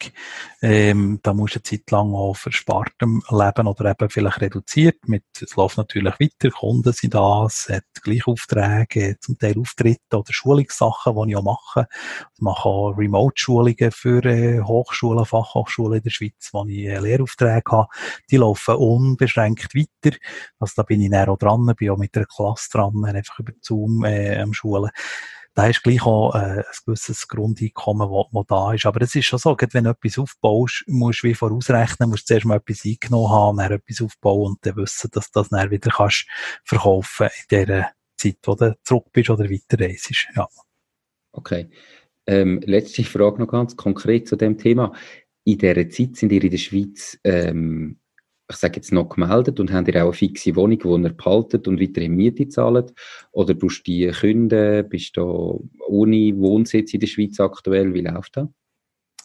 [0.61, 5.07] Ähm, da musst du eine Zeit lang auch verspartem leben oder eben vielleicht reduziert.
[5.07, 10.15] Mit, es läuft natürlich weiter, Kunden sind da, es hat gleich Aufträge, zum Teil Auftritte
[10.15, 11.87] oder Schulungssachen, die ich auch mache.
[12.35, 17.71] Ich mache auch Remote-Schulungen für äh, Hochschulen, Fachhochschulen in der Schweiz, wo ich äh, Lehraufträge
[17.71, 17.87] habe.
[18.29, 20.15] Die laufen unbeschränkt weiter.
[20.59, 24.03] Also da bin ich näher dran, bin auch mit der Klasse dran, einfach über Zoom
[24.03, 24.91] äh, am Schulen
[25.55, 28.85] da ist gleich auch äh, ein gewisses Grundeinkommen, wo, wo da ist.
[28.85, 32.33] Aber es ist schon so, wenn du etwas aufbaust, musst du wie vorausrechnen, musst du
[32.33, 35.71] zuerst mal etwas eingenommen haben, dann etwas aufbauen und dann wissen, dass du das dann
[35.71, 36.27] wieder kannst
[36.65, 40.27] verkaufen in der Zeit, wo du zurück bist oder weiterreist.
[40.35, 40.47] Ja.
[41.31, 41.69] Okay.
[42.27, 44.93] Ähm, letzte Frage noch ganz konkret zu dem Thema.
[45.45, 47.99] In dieser Zeit sind ihr in der Schweiz ähm,
[48.49, 51.67] ich sage jetzt noch gemeldet und habt ihr auch eine fixe Wohnung, die ihr behaltet
[51.67, 52.93] und weiterhin Miete zahlt?
[53.31, 54.87] Oder tust du die künden?
[54.87, 57.93] Bist du ohne Wohnsitz in der Schweiz aktuell?
[57.93, 58.47] Wie läuft das?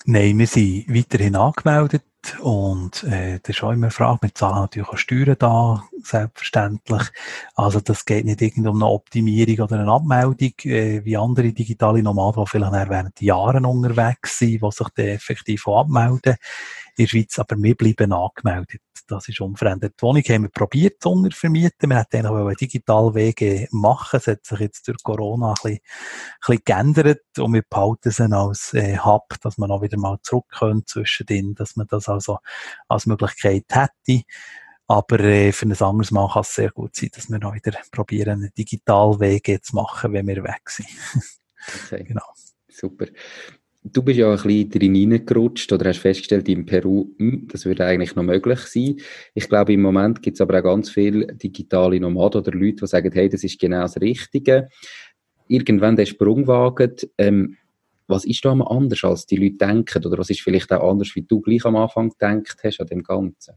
[0.07, 2.03] Nein, wir sind weiterhin angemeldet
[2.41, 4.23] und äh, das ist auch immer eine Frage.
[4.23, 7.03] Wir zahlen natürlich auch Steuern da, selbstverständlich.
[7.55, 12.03] Also das geht nicht irgendwie um eine Optimierung oder eine Abmeldung, äh, wie andere digitale
[12.03, 16.37] Nomaden, die vielleicht während Jahren unterwegs sind, die sich dann effektiv auch abmelden
[16.97, 18.83] in der Schweiz, aber wir bleiben angemeldet.
[19.09, 19.95] Das ist unverändert.
[19.99, 21.91] Die Wohnung haben wir probiert zu untervermieten.
[21.91, 24.19] Wir hätten auch einen Digitalwege machen.
[24.19, 28.31] Es hat sich jetzt durch Corona ein bisschen, ein bisschen geändert und wir behalten sie
[28.31, 32.39] als äh, Hub, dass man auch wieder mal zurück können zwischendrin, dass man das also
[32.89, 34.23] als Möglichkeit hätte.
[34.87, 37.73] Aber äh, für ein anderes Mal kann es sehr gut sein, dass wir noch wieder
[37.93, 40.89] probieren, einen Digitalwege zu machen, wenn wir weg sind.
[41.87, 42.05] okay.
[42.09, 42.25] Genau.
[42.69, 43.07] Super
[43.83, 47.87] du bist ja ein bisschen drin reingerutscht oder hast festgestellt in Peru, hm, das würde
[47.87, 48.97] eigentlich noch möglich sein.
[49.35, 52.87] Ich glaube, im Moment gibt es aber auch ganz viele digitale Nomaden oder Leute, die
[52.87, 54.69] sagen, hey, das ist genau das Richtige.
[55.49, 57.57] Irgendwann der Sprung wagen, ähm,
[58.11, 60.05] was ist da mal anders, als die Leute denken?
[60.05, 63.03] Oder was ist vielleicht auch anders, wie du gleich am Anfang gedacht hast an dem
[63.03, 63.55] Ganzen?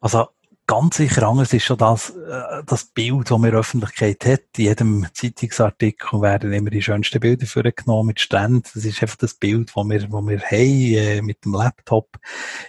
[0.00, 0.26] Also,
[0.66, 4.42] ganz sicher anders ist schon das, äh, das Bild, das der Öffentlichkeit hat.
[4.56, 8.62] In jedem Zeitungsartikel werden immer die schönsten Bilder vorgenommen mit Stränden.
[8.74, 12.18] Das ist einfach das Bild, das wir, das wir haben, äh, mit dem Laptop.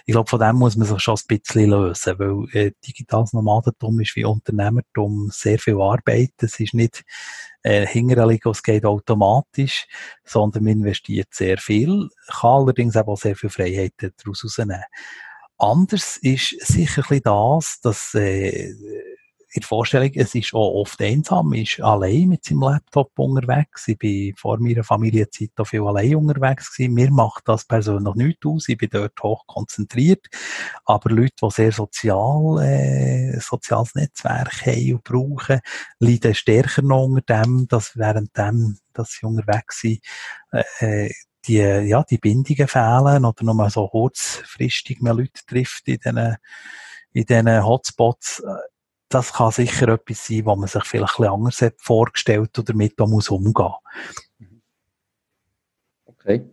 [0.06, 4.00] Ich glaube, von dem muss man sich schon ein bisschen lösen, weil äh, digitales Nomadentum
[4.00, 6.32] ist wie Unternehmertum sehr viel Arbeit.
[6.38, 7.04] Es ist nicht
[7.68, 9.86] äh, hinterliegen, es geht automatisch,
[10.24, 14.82] sondern man investiert sehr viel, kann allerdings auch sehr viel Freiheiten daraus rausnehmen.
[15.58, 18.72] Anders ist sicher ein das, dass äh,
[19.60, 23.88] der Vorstellung, es ist auch oft einsam, ist allein mit seinem Laptop unterwegs.
[23.88, 26.94] Ich bin vor meiner Familienzeit auch viel allein unterwegs gewesen.
[26.94, 28.68] Mir macht das persönlich nichts aus.
[28.68, 30.26] Ich bin dort hoch konzentriert.
[30.84, 35.60] Aber Leute, die sehr sozial, äh, soziales Netzwerk haben und brauchen,
[35.98, 40.00] leiden stärker noch unter dem, dass während dem, dass sie unterwegs sind,
[40.80, 41.10] äh,
[41.46, 46.36] die, ja, die Bindungen fehlen oder nur mal so kurzfristig mehr Leute trifft in diesen,
[47.12, 48.42] in diesen Hotspots.
[49.08, 52.72] Das kann sicher etwas sein, wo man sich vielleicht ein bisschen anders hat vorgestellt oder
[52.72, 53.72] damit muss umgehen.
[56.04, 56.44] Okay.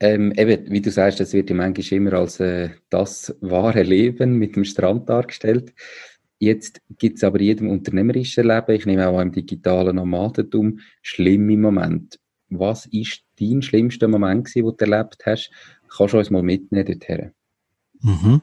[0.00, 4.36] Ähm, eben, wie du sagst, das wird ja manchmal immer als äh, das wahre Leben
[4.36, 5.72] mit dem Strand dargestellt.
[6.38, 12.18] Jetzt gibt es aber jedem unternehmerischen Leben, ich nehme auch im digitalen Nomadentum, schlimme Momente.
[12.48, 15.52] Was ist dein schlimmster Moment gewesen, den du erlebt hast?
[15.96, 17.30] Kannst du uns mal mitnehmen dorthin?
[18.00, 18.42] Mhm.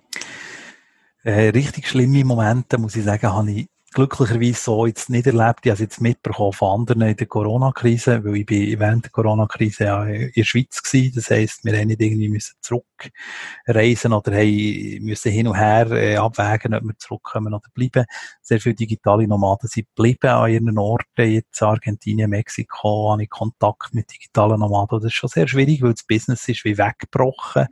[1.23, 5.65] Äh, richtig schlimme Momente, muss ich sagen, habe ich glücklicherweise so jetzt nicht erlebt.
[5.65, 9.12] Ich habe es jetzt mitbekommen von anderen in der Corona-Krise, weil ich bin während der
[9.12, 11.15] Corona-Krise ja in der Schweiz gewesen.
[11.15, 16.15] Das heisst, wir haben nicht irgendwie müssen zurückreisen oder haben müssen hin und her äh,
[16.15, 18.05] abwägen, ob wir zurückkommen oder bleiben.
[18.41, 21.32] Sehr viele digitale Nomaden sind geblieben an ihren Orten.
[21.32, 24.99] Jetzt Argentinien, Mexiko habe ich Kontakt mit digitalen Nomaden.
[24.99, 27.67] Das ist schon sehr schwierig, weil das Business ist wie weggebrochen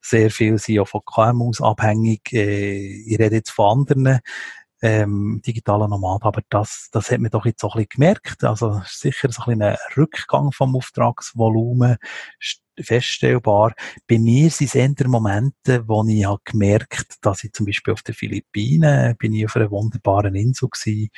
[0.00, 2.32] sehr viel sind ja von KMUs abhängig.
[2.32, 4.20] Äh, ich rede jetzt von anderen
[4.82, 6.24] ähm, digitaler Nomad.
[6.24, 8.44] Aber das, das hat man doch jetzt auch ein bisschen gemerkt.
[8.44, 11.96] Also sicher so ein, bisschen ein Rückgang vom Auftragsvolumen
[12.78, 13.74] feststellbar.
[14.08, 18.02] Bei mir sind es eher Momente, wo ich habe gemerkt, dass ich zum Beispiel auf
[18.02, 21.10] den Philippinen bin ich auf einer wunderbaren Insel gewesen,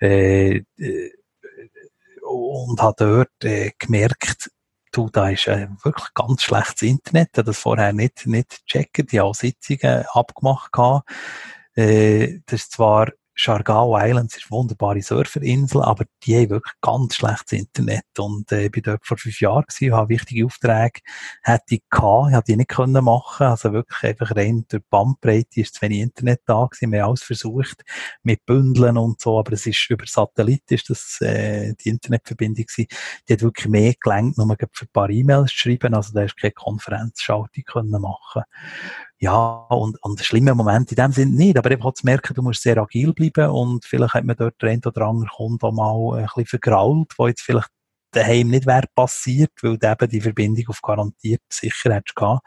[0.00, 1.10] äh, äh,
[2.22, 4.50] und habe dort äh, gemerkt,
[4.92, 7.30] du, da ist äh, wirklich ganz schlechtes Internet.
[7.34, 8.60] Das vorher nicht, nicht.
[8.66, 10.72] Ich habe auch Sitzungen abgemacht.
[10.72, 11.08] Gehabt.
[11.74, 13.08] Äh, das ist zwar
[13.40, 18.04] Chargao Islands ist eine wunderbare Surferinsel, aber die haben wirklich ganz schlechtes Internet.
[18.18, 21.00] Und äh, ich bin dort vor fünf Jahren gewesen, habe wichtige Aufträge,
[21.42, 23.46] hätte ich gehabt, hätte ich nicht können machen.
[23.46, 26.92] Also wirklich einfach rein durch Bandbreite ist zu wenig Internet da gewesen.
[26.92, 27.82] Wir haben alles versucht,
[28.22, 32.88] mit Bündeln und so, aber es ist über Satellit ist das, äh, die Internetverbindung gewesen.
[33.26, 35.94] Die hat wirklich mehr gelenkt, nur für ein paar E-Mails zu schreiben.
[35.94, 38.42] Also da du keine Konferenzschaltung können machen
[39.22, 42.62] ja, und, und schlimme Momente in dem Sinne nicht, aber einfach zu merken, du musst
[42.62, 46.18] sehr agil bleiben und vielleicht hat man dort der ein oder andere Kunde auch mal
[46.18, 47.68] ein bisschen vergrault, wo jetzt vielleicht
[48.12, 52.42] daheim nicht wäre passiert, weil du eben die Verbindung auf garantiert sicher hättest gehabt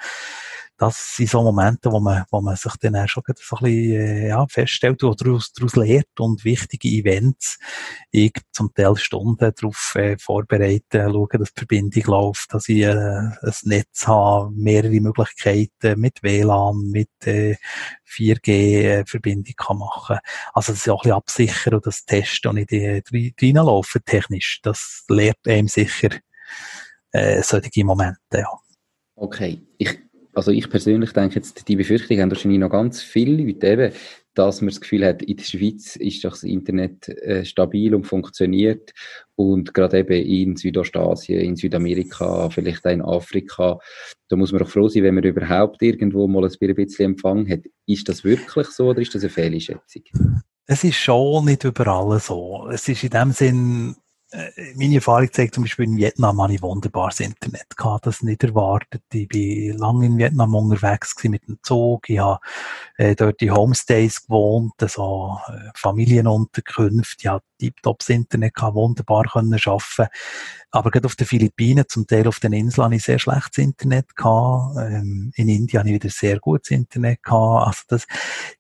[0.77, 4.27] das sind so Momente, wo man, wo man sich dann schon so ein bisschen, äh,
[4.29, 7.59] ja, feststellt oder daraus, daraus lernt und wichtige Events,
[8.11, 12.91] ich zum Teil Stunden darauf äh, vorbereiten, schauen, dass die Verbindung läuft, dass ich äh,
[12.91, 17.55] ein Netz habe, mehrere Möglichkeiten mit WLAN, mit äh,
[18.09, 20.17] 4G-Verbindung äh, kann machen.
[20.53, 23.01] Also das ist auch ein bisschen absichern und das Testen und nicht äh,
[23.41, 24.59] reinlaufen technisch.
[24.63, 26.09] Das lehrt einem sicher
[27.11, 28.49] äh, solche Momente, ja.
[29.15, 29.99] Okay, ich
[30.33, 33.93] Also ich persönlich denke jetzt, die Befürchtung haben wahrscheinlich noch ganz viele Leute eben,
[34.33, 38.05] dass man das Gefühl hat, in der Schweiz ist doch das Internet äh, stabil und
[38.05, 38.91] funktioniert
[39.35, 43.77] und gerade eben in Südostasien, in Südamerika, vielleicht auch in Afrika,
[44.29, 47.61] da muss man doch froh sein, wenn man überhaupt irgendwo mal ein bisschen Empfang hat.
[47.85, 50.03] Ist das wirklich so oder ist das eine Fehlschätzung?
[50.65, 52.67] Es ist schon nicht überall so.
[52.71, 53.95] Es ist in dem Sinn
[54.75, 59.03] meine Erfahrung zeigt zum Beispiel in Vietnam habe ich wunderbares Internet gehabt, das nicht erwartet.
[59.13, 62.09] Ich bin lange in Vietnam unterwegs mit dem Zug.
[62.09, 62.39] Ich habe
[62.97, 67.17] äh, dort die Homestays gewohnt, so äh, Familienunterkünfte.
[67.19, 70.11] Ich habe tiptops Internet gehabt, wunderbar können arbeiten.
[70.71, 74.15] Aber gerade auf den Philippinen, zum Teil auf den Inseln, habe ich sehr schlechtes Internet
[74.15, 74.75] gehabt.
[74.77, 77.67] Ähm, in Indien habe ich wieder sehr gutes Internet gehabt.
[77.67, 78.07] Also das,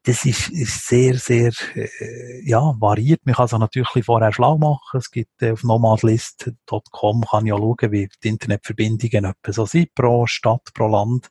[0.03, 3.21] das ist, ist sehr, sehr, äh, ja, variiert.
[3.25, 4.99] Man kann es natürlich vorher schlau machen.
[4.99, 10.73] Es gibt äh, nomadlist.com kann auch schauen, wie die Internetverbindungen etwa so sind pro Stadt,
[10.73, 11.29] pro Land.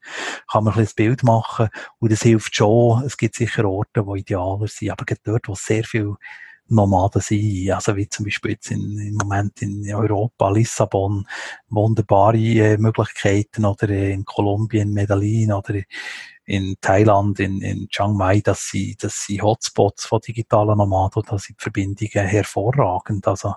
[0.51, 1.69] Kann man ein bisschen Bild machen.
[1.99, 3.05] Und das hilft schon.
[3.05, 4.91] Es gibt sicher Orte, die idealer sind.
[4.91, 6.17] Aber gerade dort, wo sehr viel
[6.73, 7.71] Nomaden sein.
[7.75, 11.27] Also wie zum Beispiel jetzt in, im Moment in Europa, Lissabon,
[11.69, 15.75] wunderbare äh, Möglichkeiten oder äh, in Kolumbien, Medellin oder
[16.45, 21.39] in Thailand, in, in Chiang Mai, dass sie, dass sie Hotspots von digitalen Nomaden, da
[21.39, 23.29] sind die Verbindungen hervorragend.
[23.29, 23.55] Also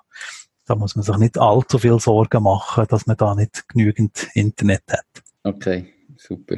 [0.65, 4.83] da muss man sich nicht allzu viel Sorgen machen, dass man da nicht genügend Internet
[4.89, 5.23] hat.
[5.43, 6.57] Okay, super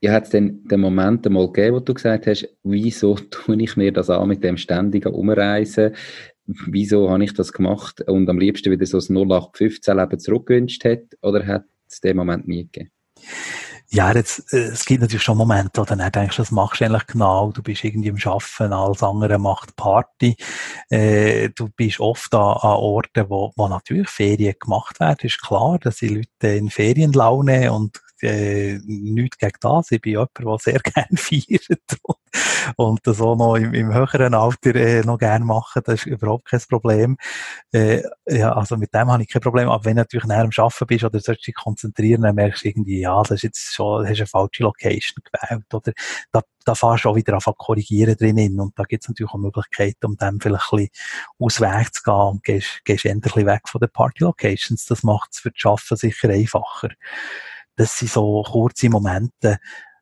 [0.00, 3.76] ja, hat es denn den Moment einmal gegeben, wo du gesagt hast, wieso tue ich
[3.76, 5.94] mir das an mit dem ständigen Umreisen?
[6.46, 11.02] Wieso habe ich das gemacht und am liebsten wieder so das 0815-Leben zurückgewünscht hat?
[11.20, 12.90] Oder hat es den Moment nie gegeben?
[13.90, 16.84] Ja, jetzt, äh, es gibt natürlich schon Momente, wo du dann denkst, das machst du
[16.84, 20.36] eigentlich genau, du bist irgendwie im Schaffen, alles andere macht Party.
[20.90, 25.78] Äh, du bist oft an, an Orten, wo, wo natürlich Ferien gemacht werden, ist klar,
[25.78, 29.90] dass die Leute in Ferienlaune und äh, nichts gegen das.
[29.90, 31.66] Ich bin jemand, der sehr gerne feiert
[32.76, 35.82] und das auch noch im, im höheren Alter äh, noch gerne machen.
[35.84, 37.16] Das ist überhaupt kein Problem.
[37.72, 39.68] Äh, ja, also mit dem habe ich kein Problem.
[39.68, 42.68] Aber wenn du natürlich näher am Arbeiten bist oder sollst dich konzentrieren, dann merkst du
[42.68, 45.72] irgendwie, ja, das ist jetzt schon, hast eine falsche Location gewählt.
[45.72, 45.92] Oder
[46.32, 48.60] da, da fährst du auch wieder an korrigieren drinnen.
[48.60, 50.88] Und da gibt es natürlich auch Möglichkeiten, um dem vielleicht ein
[51.38, 54.84] bisschen aus zu gehen und gehst, gehst endlich weg von den Party Locations.
[54.86, 56.90] Das macht es für das Arbeiten sicher einfacher.
[57.78, 59.58] Das sind so kurze Momente.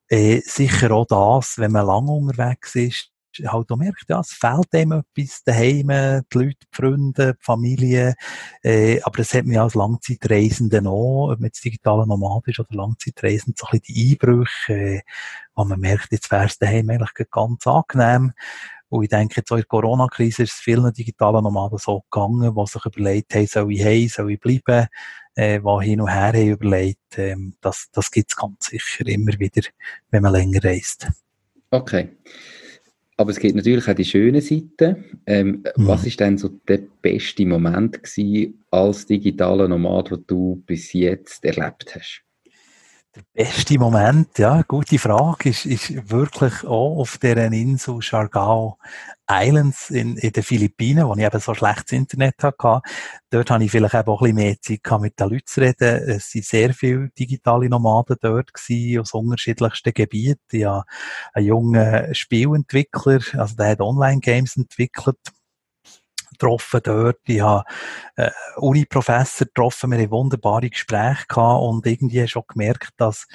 [0.08, 3.10] Äh, sicher auch das, wenn man lange unterwegs ist,
[3.44, 8.14] halt auch merkt, ja, es fehlt einem etwas daheim, die Leute, die Freunde, die Familie,
[8.62, 12.74] äh, aber das hat mir als Langzeitreisende noch, ob man jetzt digitaler Nomad ist oder
[12.74, 15.02] Langzeitreisend, so ein bisschen die Einbrüche, äh,
[15.54, 18.32] wo man merkt, jetzt wäre es daheim eigentlich ganz angenehm.
[18.88, 22.54] Und ich denke, jetzt auch in der Corona-Krise ist es vielen digitalen Nomaden so gegangen,
[22.54, 24.86] die sich überlegt haben, soll ich heim, soll ich bleiben,
[25.34, 29.32] äh, die hin und her haben überlegt, ähm, das, das gibt es ganz sicher immer
[29.38, 29.62] wieder,
[30.10, 31.08] wenn man länger reist.
[31.70, 32.10] Okay.
[33.18, 35.20] Aber es gibt natürlich auch die schönen Seiten.
[35.26, 35.86] Ähm, mhm.
[35.86, 41.44] Was ist denn so der beste Moment gewesen als digitaler Nomad, den du bis jetzt
[41.44, 42.25] erlebt hast?
[43.16, 48.76] Der beste Moment, ja, gute Frage, ist, ist wirklich auch auf deren Insel Siargao
[49.26, 52.82] Islands in, in den Philippinen, wo ich eben so schlechtes Internet hatte.
[53.30, 56.10] Dort habe ich vielleicht eben auch ein bisschen mehr Zeit mit den Leuten zu reden.
[56.10, 60.38] Es sind sehr viele digitale Nomaden dort gewesen, aus unterschiedlichsten Gebieten.
[60.50, 60.84] Ich habe
[61.32, 65.16] einen jungen Spielentwickler, also der hat Online-Games entwickelt,
[66.38, 67.20] getroffen dort.
[67.26, 67.64] Ich habe
[68.16, 69.90] äh, Uni-Professor getroffen.
[69.90, 73.26] Wir haben wunderbare Gespräche gehabt und irgendwie schon gemerkt, dass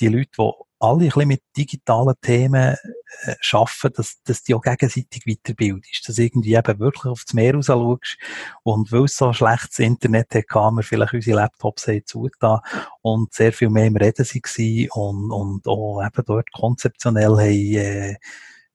[0.00, 0.50] die Leute, die
[0.82, 2.76] alle ein bisschen mit digitalen Themen
[3.24, 6.08] äh, arbeiten, dass, dass die auch gegenseitig weiterbildest.
[6.08, 8.18] Dass irgendwie eben wirklich aufs Meer raus schaust
[8.64, 12.60] und weil es so schlechtes Internet hat, haben wir vielleicht unsere Laptops zugetan
[13.00, 18.16] und sehr viel mehr im Reden waren und, und auch eben dort konzeptionell haben, äh,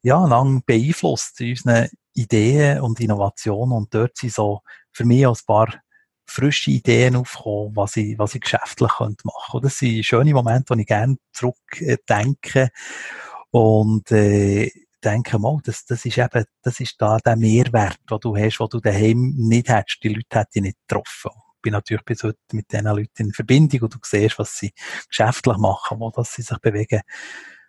[0.01, 4.61] ja, lang beeinflusst in unseren Ideen und Innovationen und dort sind so
[4.91, 5.74] für mich auch ein paar
[6.26, 9.68] frische Ideen aufgekommen, was ich, was ich geschäftlich könnte machen könnte.
[9.68, 12.70] Das sind schöne Momente, die ich gerne zurückdenke
[13.51, 14.70] und äh,
[15.03, 18.68] denke mal, das, das ist eben, das ist da der Mehrwert, den du hast, den
[18.70, 20.03] du daheim nicht hättest.
[20.03, 21.32] Die Leute hätten dich nicht getroffen.
[21.55, 24.74] Ich bin natürlich bis heute mit diesen Leuten in Verbindung und du siehst, was sie
[25.07, 27.01] geschäftlich machen, wo dass sie sich bewegen.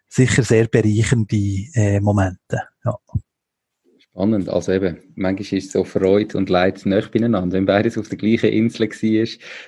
[0.09, 1.37] Sicher sehr bereichernde
[1.75, 2.69] äh, Momente.
[2.85, 2.97] Ja.
[4.19, 4.49] Spannend.
[4.49, 7.57] Also eben, manchmal ist es so Freude und Leid nicht beieinander.
[7.57, 9.27] Wenn beides auf der gleichen Insel war,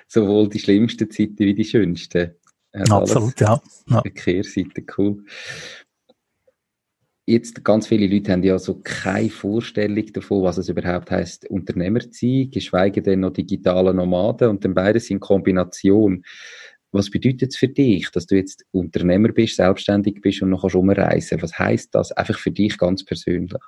[0.08, 2.34] sowohl die schlimmsten Zeiten wie die schönsten.
[2.72, 3.62] Absolut, ja.
[3.88, 4.00] ja.
[4.00, 5.22] Die Kehrseite, cool.
[7.26, 12.00] Jetzt, ganz viele Leute haben ja so keine Vorstellung davon, was es überhaupt heißt, Unternehmer
[12.00, 16.24] zu sein, geschweige denn noch digitale Nomaden und dann beides in Kombination.
[16.90, 21.40] was bedeutet es für dich, dass du jetzt Unternehmer bist, selbstständig bist und noch umreisen
[21.40, 23.62] Was heißt das einfach für dich ganz persönlich?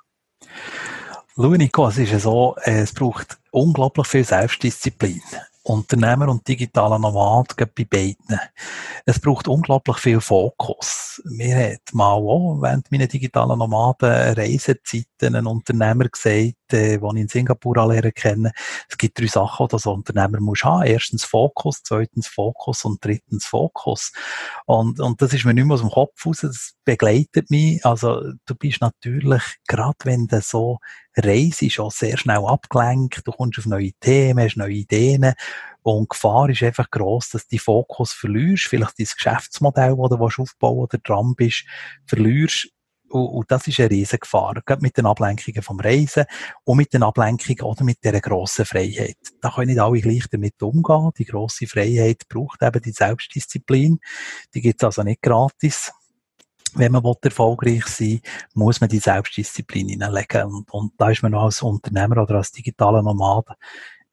[1.35, 5.21] Schau, Nico, es ist so, es braucht unglaublich viel Selbstdisziplin.
[5.63, 8.39] Unternehmer und digitaler Nomad bei beiden.
[9.05, 11.21] Es braucht unglaublich viel Fokus.
[11.25, 17.21] Mir hat mal auch während meiner digitalen Nomaden Reisezeiten ein Unternehmer gesagt, äh, den ich
[17.21, 18.51] in Singapur lernen kenne,
[18.89, 20.83] es gibt drei Sachen, die ein Unternehmer muss haben.
[20.83, 24.11] Erstens Fokus, zweitens Fokus und drittens Fokus.
[24.65, 27.85] Und, und das ist mir nicht mehr aus dem Kopf raus, das begleitet mich.
[27.85, 30.79] Also du bist natürlich, gerade wenn du so
[31.15, 35.33] reist, schon sehr schnell abgelenkt, du kommst auf neue Themen, hast neue Ideen
[35.83, 40.09] und die Gefahr ist einfach gross, dass du die Fokus verlierst, vielleicht dein Geschäftsmodell, das
[40.09, 41.65] du aufbauen oder dran bist,
[42.07, 42.69] verlierst
[43.13, 46.25] und, das ist eine riesige Gefahr, mit den Ablenkungen vom Reisen
[46.63, 49.17] und mit den Ablenkungen oder mit dieser grossen Freiheit.
[49.41, 51.11] Da können nicht alle gleich damit umgehen.
[51.17, 53.99] Die grosse Freiheit braucht eben die Selbstdisziplin.
[54.53, 55.91] Die gibt es also nicht gratis
[56.75, 58.21] wenn man erfolgreich sein will,
[58.55, 60.45] muss man die Selbstdisziplin hineinlegen.
[60.45, 63.45] Und, und da ist man auch als Unternehmer oder als digitaler Nomad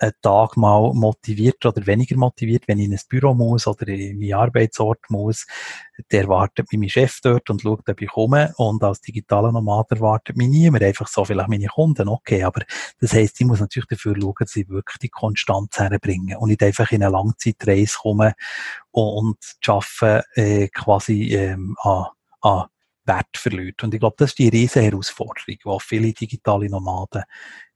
[0.01, 4.19] einen Tag mal motiviert oder weniger motiviert, wenn ich in ein Büro muss oder in
[4.19, 5.47] meinen Arbeitsort muss.
[6.11, 8.53] Der wartet mein Chef dort und schaut, ob ich komme.
[8.57, 10.83] Und als digitaler Nomad erwartet mich niemand.
[10.83, 12.43] Einfach so vielleicht meine Kunden, okay.
[12.45, 12.63] Aber
[12.99, 16.63] das heisst, ich muss natürlich dafür schauen, dass ich wirklich die Konstanz herbringen und nicht
[16.63, 18.35] einfach in eine Langzeitreise komme
[18.91, 22.07] und, und arbeiten äh, quasi ähm, an,
[22.41, 22.65] an
[23.11, 23.83] Wert verliert.
[23.83, 27.23] Und ich glaube, das ist die riesige Herausforderung, die viele digitale Nomaden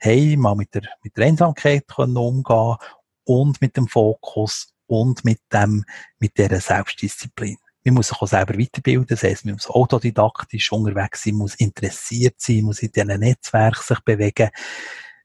[0.00, 2.76] haben, mal mit der, mit der Einsamkeit können umgehen
[3.24, 5.84] und mit dem Fokus und mit dem,
[6.18, 7.56] mit dieser Selbstdisziplin.
[7.84, 12.36] Man muss sich auch selber weiterbilden, das heisst, man muss autodidaktisch unterwegs sein, muss interessiert
[12.38, 14.50] sein, muss in diesen Netzwerken sich bewegen.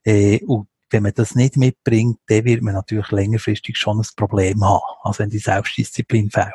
[0.04, 4.62] Äh, und wenn man das nicht mitbringt, dann wird man natürlich längerfristig schon ein Problem
[4.64, 6.52] haben, also wenn die Selbstdisziplin fehlt.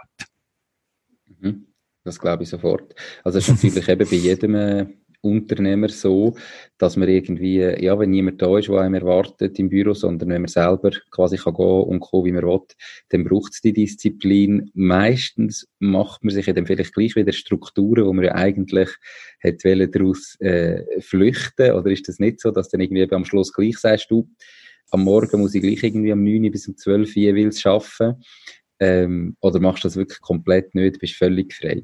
[1.39, 1.74] Mhm.
[2.05, 2.93] Das glaube ich sofort.
[3.23, 4.85] Also es ist natürlich eben bei jedem äh,
[5.21, 6.35] Unternehmer so,
[6.77, 10.43] dass man irgendwie, ja, wenn niemand da ist, der einem erwartet im Büro, sondern wenn
[10.43, 12.61] man selber quasi kann gehen und kommen, wie man will,
[13.09, 14.69] dann braucht es die Disziplin.
[14.75, 18.89] Meistens macht man sich dann vielleicht gleich wieder Strukturen, wo man ja eigentlich
[19.39, 23.79] hätte daraus äh, flüchten Oder ist das nicht so, dass dann irgendwie am Schluss gleich
[23.79, 24.29] sagst du,
[24.91, 28.21] am Morgen muss ich gleich irgendwie am 9 bis um 12 Uhr jeweils arbeiten?
[28.79, 31.83] Ähm, oder machst du das wirklich komplett nicht, bist völlig frei?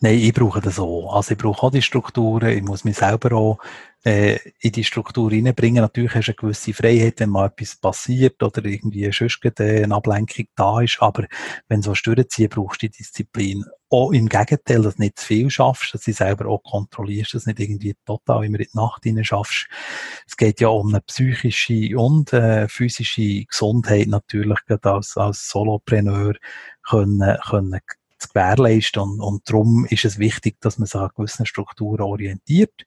[0.00, 1.14] Nein, ich brauche das auch.
[1.14, 3.58] Also ich brauche auch die Strukturen, ich muss mich selber auch
[4.04, 5.80] äh, in die Struktur reinbringen.
[5.80, 10.46] Natürlich hast du eine gewisse Freiheit, wenn mal etwas passiert oder irgendwie sonst eine Ablenkung
[10.56, 11.26] da ist, aber
[11.68, 13.64] wenn du so durchziehen brauchst du die Disziplin.
[13.88, 17.44] Auch im Gegenteil, dass du nicht zu viel schaffst, dass du selber auch kontrollierst, dass
[17.44, 19.68] du nicht irgendwie total immer in die Nacht hinein schaffst.
[20.26, 26.34] Es geht ja um eine psychische und äh, physische Gesundheit natürlich, gerade als, als Solopreneur
[26.82, 27.80] können, können
[28.18, 29.02] zu gewährleisten.
[29.02, 32.84] Und, und darum ist es wichtig, dass man sich an gewissen Strukturen orientiert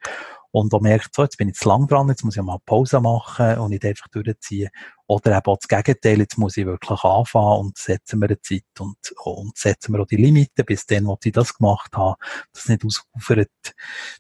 [0.60, 3.00] und auch merkt, so, jetzt bin ich zu lang dran, jetzt muss ich mal Pause
[3.00, 4.70] machen und nicht einfach durchziehen.
[5.10, 8.64] Oder eben auch das Gegenteil, jetzt muss ich wirklich anfangen und setzen wir eine Zeit
[8.80, 12.18] und, und setzen wir auch die Limiten, bis dann, wo ich das gemacht habe,
[12.52, 13.50] dass es nicht ausufert,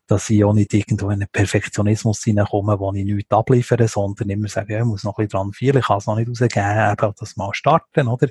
[0.05, 4.47] dass ich auch nicht irgendwo in einen Perfektionismus hineinkomme, wo ich nichts abliefere, sondern immer
[4.47, 6.91] sage, ja, ich muss noch ein bisschen dran fehlen, ich kann es noch nicht rausgeben,
[6.91, 8.27] eben das mal starten, oder?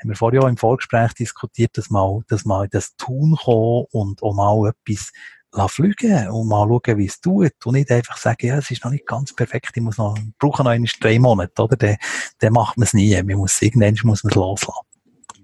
[0.00, 4.22] Haben wir vorher auch im Vorgespräch diskutiert, dass mal, dass mal das Tun kommen und
[4.22, 5.10] auch mal etwas
[5.68, 8.92] fliegen und mal schauen, wie es tut und nicht einfach sagen, ja, es ist noch
[8.92, 11.76] nicht ganz perfekt, ich muss noch, brauche noch einen drei Monate, oder?
[11.76, 11.96] Dann,
[12.38, 13.14] dann macht man es nie.
[13.22, 14.86] Man muss, irgendwann muss man es loslassen.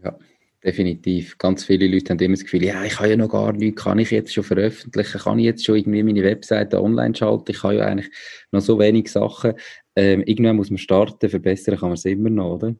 [0.04, 0.16] Ja,
[0.64, 1.36] definitiv.
[1.38, 3.98] Ganz viele Leute haben immer das Gefühl, ja, ich habe ja noch gar nichts, kann
[3.98, 7.76] ich jetzt schon veröffentlichen, kann ich jetzt schon irgendwie meine Webseite online schalten, ich habe
[7.76, 8.10] ja eigentlich
[8.52, 9.54] noch so wenig Sachen.
[9.96, 12.74] Ähm, irgendwann muss man starten, verbessern kann man es immer noch, oder?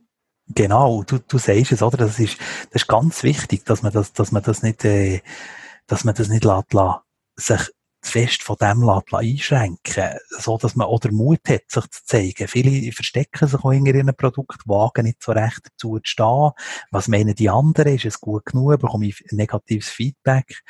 [0.55, 1.97] Genau, du, du sagst es, oder?
[1.97, 2.39] Das ist,
[2.71, 5.21] das ist ganz wichtig, dass man das, dass man das nicht, äh,
[5.89, 7.06] dass man das nicht lässt, lässt
[7.37, 7.71] sich
[8.03, 12.49] fest von dem einschränken so dass man oder Mut hat, sich zu zeigen.
[12.49, 16.51] Viele verstecken sich auch in ihrem Produkt, wagen nicht so recht dazu zu stehen.
[16.91, 17.95] Was meinen die anderen?
[17.95, 18.81] Ist es gut genug?
[18.81, 20.63] Bekomme ich negatives Feedback?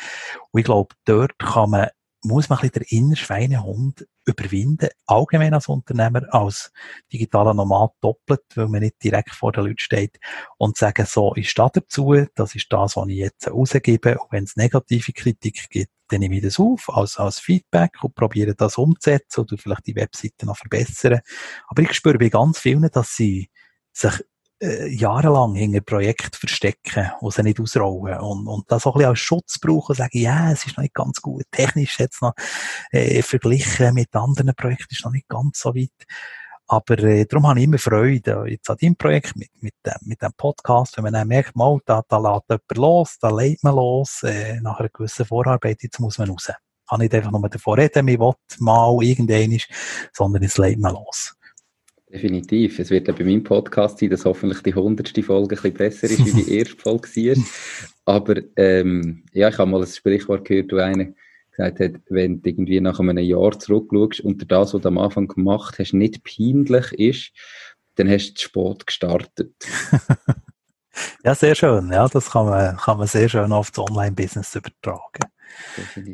[0.51, 1.89] Und ich glaube, dort kann man
[2.23, 6.73] muss man ein bisschen den inneren Schweinehund überwinden, allgemein als Unternehmer, als
[7.13, 10.19] digitaler Nomad doppelt, weil man nicht direkt vor den Leuten steht
[10.59, 14.45] und sagen, so, ich stehe dazu, das ist das, was ich jetzt rausgebe und wenn
[14.45, 18.79] es negative Kritik gibt, dann nehme ich das auf als, als Feedback und probiere das
[18.79, 21.21] umzusetzen oder vielleicht die Webseite noch verbessern.
[21.69, 23.51] Aber ich spüre bei ganz vielen, dass sie
[23.93, 24.23] sich
[24.61, 29.11] äh, jahrelang hinter Projekt verstecken und sie nicht ausrollen und, und das auch ein bisschen
[29.11, 32.35] als Schutz brauchen und sagen, ja, es ist noch nicht ganz gut, technisch jetzt noch
[32.91, 35.91] äh, verglichen mit anderen Projekten ist noch nicht ganz so weit.
[36.69, 40.21] Aber äh, darum habe ich immer Freude jetzt an deinem Projekt mit, mit, dem, mit
[40.21, 43.77] dem Podcast, wenn man dann merkt, mal, da, da lädt jemand los, da lädt man
[43.77, 46.51] los, äh, nach einer gewissen Vorarbeit, jetzt muss man raus.
[46.89, 49.61] Kann nicht einfach nur davon reden, ich will mal irgendein
[50.13, 51.37] sondern es lädt man los.
[52.09, 52.79] Definitiv.
[52.79, 56.05] Es wird ja bei meinem Podcast sein, dass hoffentlich die hundertste Folge ein bisschen besser
[56.09, 57.45] ist, wie die erste Folge war.
[58.05, 61.09] Aber ähm, ja, ich habe mal ein Sprichwort gehört, wo einer
[61.51, 65.27] gesagt hat, wenn du irgendwie nach einem Jahr zurückschaust und das, was du am Anfang
[65.27, 67.33] gemacht hast, nicht peinlich ist,
[67.97, 69.55] dann hast du zu spät gestartet.
[71.25, 71.91] ja, sehr schön.
[71.91, 75.31] Ja, das kann man, kann man sehr schön auf das Online-Business übertragen.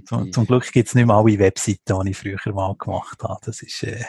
[0.07, 3.40] Zum, zum, Glück gibt es nicht mehr alle Webseiten, die ich früher mal gemacht habe.
[3.45, 4.05] Das ist, äh,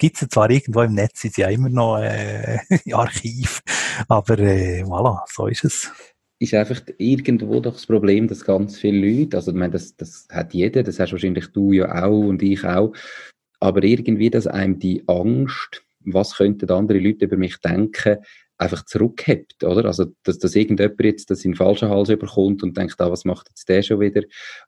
[0.00, 2.58] gibt es zwar irgendwo im Netz, sind ja immer noch äh,
[2.92, 3.60] Archiv,
[4.08, 5.92] aber äh, voilà, so ist es.
[6.40, 10.26] Ist einfach irgendwo doch das Problem, dass ganz viele Leute, also ich meine, das, das
[10.30, 12.94] hat jeder, das hast wahrscheinlich du ja auch und ich auch,
[13.60, 18.16] aber irgendwie, dass einem die Angst, was könnten andere Leute über mich denken,
[18.60, 19.86] einfach zurückhebt, oder?
[19.86, 23.24] Also, dass, dass irgendjemand jetzt das in den falschen Hals überkommt und denkt, ah, was
[23.24, 24.22] macht jetzt der schon wieder?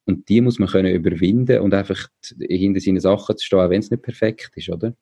[0.07, 2.09] Und die muss man können überwinden und einfach
[2.40, 4.95] hinter seinen Sachen zu stehen, auch wenn es nicht perfekt ist, oder?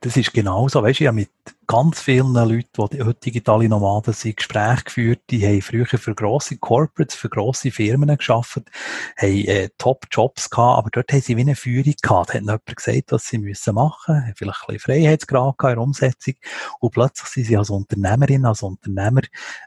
[0.00, 1.30] Das ist genauso, weißt du, ja mit
[1.68, 6.56] ganz vielen Leuten, die heute digitale Nomaden sind, Gespräche geführt, die haben früher für grosse
[6.56, 8.62] Corporates, für grosse Firmen geschafft,
[9.16, 12.30] haben äh, Top-Jobs gehabt, aber dort haben sie wie eine Führung gehabt.
[12.30, 15.76] Da hat jemand gesagt, was sie müssen machen, haben vielleicht ein bisschen Freiheitsgrad gehabt in
[15.76, 16.34] der Umsetzung
[16.80, 17.70] und plötzlich sind sie als
[18.08, 19.22] Unternehmerin, als Unternehmer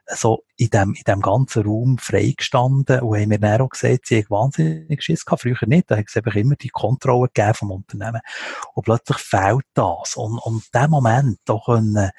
[0.08, 4.18] so in dem, in dem ganzen Raum freigestanden und haben mir dann auch gesagt, sie
[4.18, 7.72] haben wahnsinnig Schiss gehabt, früher nicht, da hat es einfach immer die Kontrolle gegeben vom
[7.72, 8.22] Unternehmen.
[8.74, 10.16] Und plötzlich fehlt das.
[10.16, 12.12] Und, und in dem Moment, da können, äh,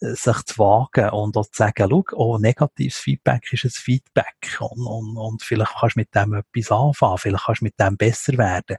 [0.00, 4.58] sich zu wagen und auch zu sagen, schau, oh, negatives Feedback ist ein Feedback.
[4.58, 7.96] Und, und, und vielleicht kannst du mit dem etwas anfangen, vielleicht kannst du mit dem
[7.96, 8.78] besser werden.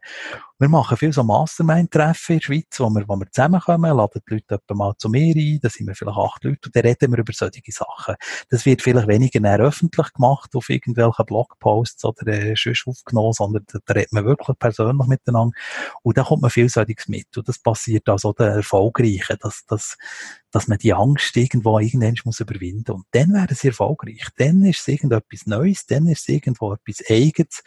[0.61, 4.33] Wir machen viel so Mastermind-Treffen in der Schweiz, wo wir, wo wir zusammenkommen, laden die
[4.35, 7.11] Leute etwa mal zu mir ein, da sind wir vielleicht acht Leute und dann reden
[7.11, 8.13] wir über solche Sachen.
[8.47, 13.79] Das wird vielleicht weniger öffentlich gemacht auf irgendwelchen Blogposts oder äh, sonst aufgenommen, sondern da,
[13.91, 15.57] redet man wirklich persönlich miteinander
[16.03, 19.97] und da kommt man viel solches mit und das passiert also der Erfolgreichen, dass, dass,
[20.51, 24.27] dass man die Angst irgendwo irgendwann muss überwinden und dann werden sie erfolgreich.
[24.37, 27.63] Dann ist es irgendetwas Neues, dann ist es irgendwo etwas Eigenes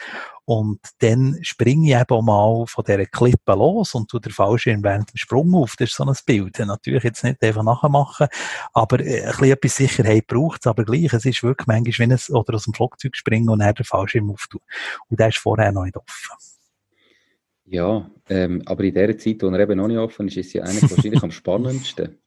[0.46, 5.10] und dann springe ich eben mal von dieser Klippe los und tu der Fallschirm während
[5.10, 5.74] dem Sprung auf.
[5.78, 6.58] Das ist so ein Bild.
[6.58, 8.26] Natürlich jetzt nicht einfach nachmachen,
[8.72, 11.12] aber äh, ein bisschen etwas Sicherheit braucht es, aber gleich.
[11.12, 14.30] Es ist wirklich manchmal, wenn es oder aus dem Flugzeug springen und dann den Fallschirm
[14.30, 14.60] auftun.
[15.08, 16.36] Und der ist vorher noch nicht offen.
[17.66, 20.52] Ja, ähm, aber in der Zeit, wo er eben noch nicht offen ist, ist es
[20.52, 22.18] ja eigentlich wahrscheinlich am spannendsten.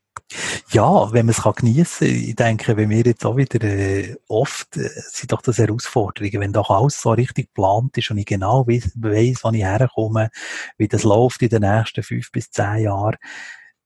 [0.71, 2.15] Ja, wenn man es geniessen kann.
[2.15, 6.53] Ich denke, wenn wir jetzt auch wieder äh, oft, äh, sind doch das Herausforderungen, wenn
[6.53, 10.29] doch alles so richtig geplant ist und ich genau weiss, weiss wann ich herkomme,
[10.77, 13.17] wie das läuft in den nächsten fünf bis zehn Jahren,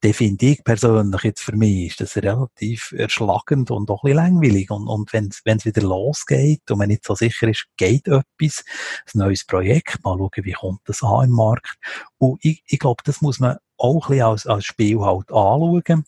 [0.02, 4.18] dann finde ich persönlich jetzt für mich ist das relativ erschlagend und auch ein bisschen
[4.18, 4.72] langweilig.
[4.72, 8.64] Und, und wenn es wieder losgeht und man nicht so sicher ist, geht etwas,
[9.14, 11.78] ein neues Projekt, mal schauen, wie kommt das an im Markt.
[12.18, 16.06] Und ich, ich glaube, das muss man auch ein bisschen als, als Spiel halt anschauen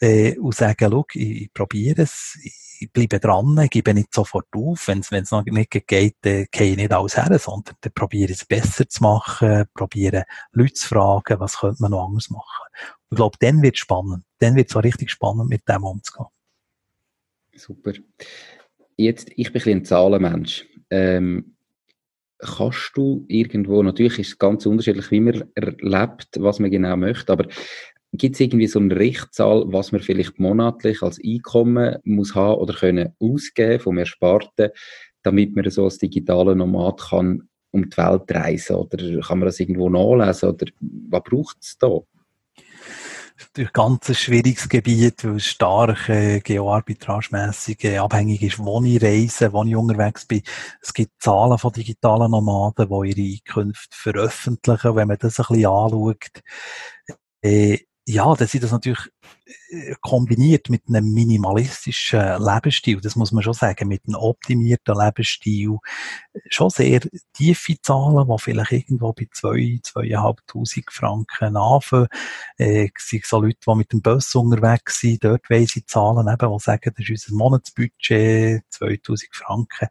[0.00, 2.38] äh, und sagen, schau, ich, ich probiere es,
[2.78, 6.92] ich bleibe dran, gebe nicht sofort auf, wenn es noch nicht geht, gehe ich nicht
[6.92, 11.92] alles her, sondern probiere es besser zu machen, probiere Leute zu fragen, was könnte man
[11.92, 12.66] noch anders machen.
[13.14, 16.26] Ich glaube, dann wird es spannend, dann wird es richtig spannend, mit dem umzugehen.
[17.54, 17.92] Super.
[18.96, 20.66] Jetzt, ich bin ein, ein Zahlenmensch.
[20.90, 21.54] Ähm,
[22.38, 27.32] kannst du irgendwo, natürlich ist es ganz unterschiedlich, wie man erlebt, was man genau möchte,
[27.32, 27.46] aber
[28.12, 32.74] gibt es irgendwie so eine Richtzahl, was man vielleicht monatlich als Einkommen muss haben oder
[32.74, 34.70] können ausgeben vom Ersparten,
[35.22, 39.60] damit man so als digitaler Nomad kann um die Welt reisen oder kann man das
[39.60, 42.00] irgendwo nachlesen oder was braucht es da?
[43.54, 49.02] Durch ganz ein schwieriges Gebiet, weil es stark äh, geoarbitragemässig äh, abhängig ist, wo ich
[49.02, 50.42] reise, wo ich unterwegs bin.
[50.80, 54.96] Es gibt Zahlen von digitalen Nomaden, die ihre Einkünfte veröffentlichen.
[54.96, 56.42] Wenn man das ein bisschen anschaut,
[57.42, 59.10] äh, ja, dann sind das natürlich
[60.00, 65.78] kombiniert mit einem minimalistischen Lebensstil, das muss man schon sagen, mit einem optimierten Lebensstil,
[66.48, 67.00] schon sehr
[67.34, 72.08] tiefe Zahlen, die vielleicht irgendwo bei zwei, zweieinhalbtausend Franken anfangen.
[72.56, 76.52] Äh, sind so Leute, die mit dem Bus unterwegs sind, dort weiss ich Zahlen eben,
[76.52, 79.88] die sagen, das ist unser Monatsbudget, 2000 Franken.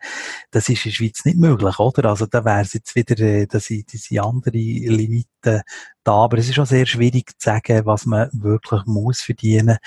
[0.52, 2.10] Das ist in der Schweiz nicht möglich, oder?
[2.10, 5.62] Also da wäre es jetzt wieder, äh, sind diese andere Limiten
[6.04, 9.78] da, aber es ist auch sehr schwierig zu sagen, was man wirklich muss verdienen.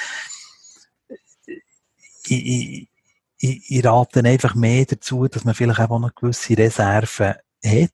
[2.29, 2.89] Ich, ich,
[3.39, 7.35] ich, ich rate einfach mehr dazu, dass man vielleicht auch noch gewisse Reserven
[7.65, 7.91] hat,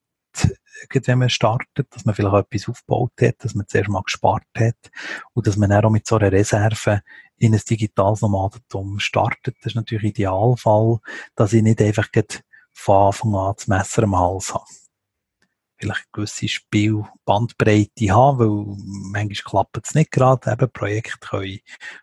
[1.06, 4.90] wenn man startet, dass man vielleicht etwas aufgebaut hat, dass man zuerst mal gespart hat
[5.32, 7.02] und dass man dann auch mit so einer Reserve
[7.36, 9.56] in ein digitales Nomadentum startet.
[9.60, 10.98] Das ist natürlich Idealfall,
[11.34, 12.08] dass ich nicht einfach
[12.72, 14.64] von Anfang an das Messer am Hals habe
[15.82, 18.76] vielleicht eine gewisse Spielbandbreite haben, weil
[19.10, 20.52] manchmal klappt es nicht gerade.
[20.52, 21.58] Eben Projekte können,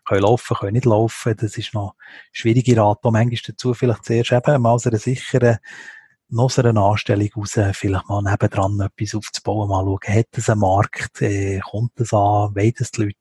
[0.06, 1.34] können laufen, können nicht laufen.
[1.38, 1.94] Das ist noch
[2.32, 2.98] schwierige Rat.
[3.04, 5.58] Manchmal dazu vielleicht zuerst eben mal aus einer sicheren
[6.30, 10.60] noch aus einer Anstellung raus, vielleicht mal nebendran etwas aufzubauen, mal schauen, hat es einen
[10.60, 13.16] Markt, äh, kommt es an, wollen es die Leute?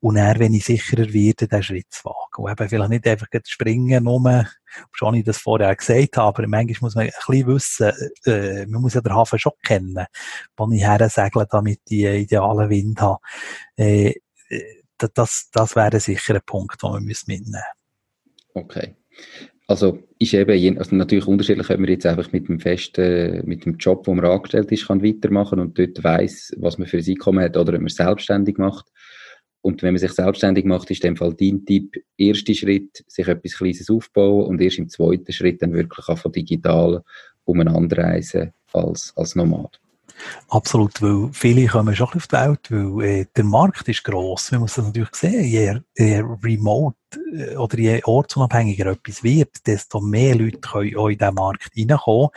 [0.00, 2.44] Und dann, wenn ich sicherer werde, den Schritt zu wagen.
[2.44, 4.46] Und eben vielleicht nicht einfach springen, nur,
[4.92, 7.92] schon ich das vorher gesagt habe, aber manchmal muss man ein bisschen wissen,
[8.24, 10.06] äh, man muss ja den Hafen schon kennen,
[10.56, 13.20] wo ich her segle, damit ich einen idealen Wind habe.
[13.76, 14.14] Äh,
[15.14, 17.62] das, das wäre sicher ein Punkt, den wir mitnehmen müssen.
[18.54, 18.96] Okay.
[19.68, 23.76] Also ist eben, also natürlich unterschiedlich, ob man jetzt einfach mit dem festen, mit dem
[23.76, 27.44] Job, wo man angestellt ist, kann weitermachen und dort weiß, was man für ein Einkommen
[27.44, 28.86] hat, oder ob man selbstständig macht.
[29.62, 33.28] Und wenn man sich selbstständig macht, ist in dem Fall dein Tipp, erster Schritt, sich
[33.28, 37.02] etwas Kleines aufbauen und erst im zweiten Schritt dann wirklich auch von digital
[37.44, 39.80] umeinander reisen als, als Nomad.
[40.48, 44.50] Absolut, weil viele kommen schon auf die Welt, weil äh, der Markt ist gross.
[44.50, 45.44] Man muss das natürlich sehen.
[45.44, 46.96] Je, je remote
[47.56, 52.30] oder je ortsunabhängiger etwas wird, desto mehr Leute können auch in diesen Markt reinkommen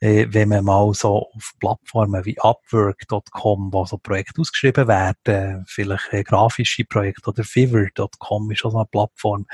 [0.00, 6.12] äh, wenn man mal so auf Plattformen wie Upwork.com, wo so Projekte ausgeschrieben werden, vielleicht
[6.12, 9.46] äh, grafische Projekte oder Fiverr.com ist auch so eine Plattform,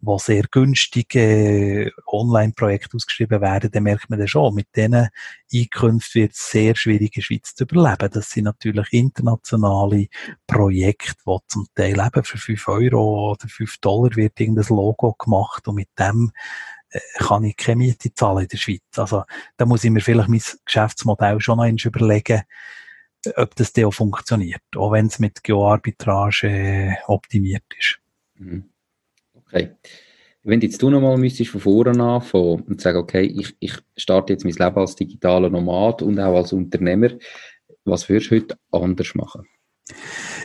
[0.00, 5.08] wo sehr günstige Online-Projekte ausgeschrieben werden, dann merkt man das schon, mit diesen
[5.52, 8.10] Einkünften wird es sehr schwierig in der Schweiz zu überleben.
[8.12, 10.08] Das sind natürlich internationale
[10.46, 15.66] Projekte, die zum Teil eben für 5 Euro oder 5 Dollar wird irgendein Logo gemacht
[15.66, 16.30] und mit dem
[16.90, 18.82] äh, kann ich keine Miete zahlen in der Schweiz.
[18.96, 19.24] Also,
[19.56, 22.42] da muss ich mir vielleicht mein Geschäftsmodell schon noch überlegen,
[23.36, 27.98] ob das dann auch funktioniert, auch wenn es mit Geoarbitrage äh, optimiert ist.
[28.36, 28.70] Mhm.
[29.34, 29.70] Okay.
[30.42, 34.44] Wenn jetzt du nochmal müsstest von vorne anfangen und sagen, okay, ich, ich starte jetzt
[34.44, 37.10] mein Leben als digitaler Nomad und auch als Unternehmer,
[37.84, 39.44] was würdest du heute anders machen?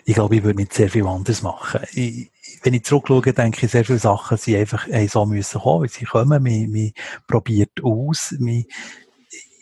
[0.05, 1.81] Ich glaube, ich würde nicht sehr viel anders machen.
[1.93, 2.31] Ich,
[2.61, 6.05] wenn ich zurückschaue, denke ich, sehr viele Sachen sind einfach so müssen kommen, wie sie
[6.05, 6.43] kommen.
[6.43, 6.91] Man, man
[7.27, 8.35] probiert aus.
[8.39, 8.65] Man,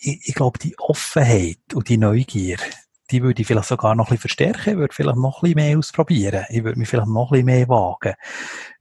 [0.02, 2.58] ich, ich glaube, die Offenheit und die Neugier,
[3.12, 4.78] die würde ich vielleicht sogar noch ein bisschen verstärken.
[4.78, 6.46] Würde vielleicht noch ein bisschen mehr ausprobieren.
[6.50, 8.14] Ich würde mich vielleicht noch ein bisschen mehr wagen.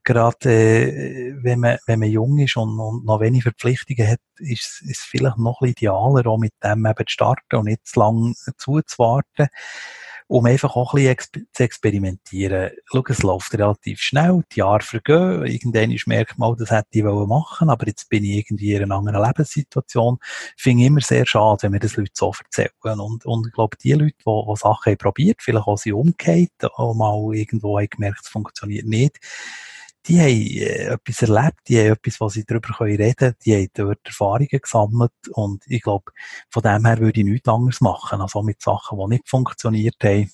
[0.05, 4.83] Gerade äh, wenn, man, wenn man jung ist und, und noch wenig Verpflichtungen hat, ist
[4.89, 8.01] es vielleicht noch ein bisschen idealer, auch mit dem eben zu starten und nicht zu
[8.01, 9.49] lange zuzuwarten
[10.29, 12.71] um einfach auch ein bisschen zu experimentieren.
[12.85, 17.71] Schau, es läuft relativ schnell, die Jahre vergehen, irgendwann merkt man, das hätte ich machen
[17.71, 20.19] aber jetzt bin ich irgendwie in einer anderen Lebenssituation.
[20.57, 23.01] Finde immer sehr schade, wenn mir das Leute so erzählen.
[23.01, 26.51] Und, und ich glaube, die Leute, die, die Sachen haben probiert, vielleicht auch sie umgekehrt,
[26.77, 29.19] auch mal irgendwo haben gemerkt, es funktioniert nicht,
[30.07, 33.69] die haben äh, etwas erlebt, die haben etwas, was sie darüber reden können, die haben
[33.75, 36.13] dort Erfahrungen gesammelt und ich glaube,
[36.51, 40.31] von dem her würde ich nichts anderes machen, also mit Sachen, die nicht funktioniert haben,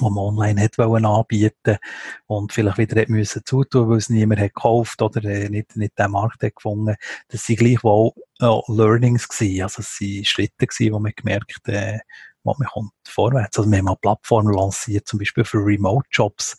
[0.00, 1.78] die man online hat wollen anbieten
[2.26, 5.98] und vielleicht wieder hat müssen zutun, weil es niemand hat gekauft oder äh, nicht, nicht
[5.98, 6.96] den Markt hat gefunden.
[7.28, 11.98] Das sind gleichwohl äh, Learnings gewesen, also es sind Schritte gewesen, wo man gemerkt, äh,
[12.44, 13.58] wo man kommt vorwärts.
[13.58, 16.56] Also wir haben eine Plattform lanciert, zum Beispiel für Remote-Jobs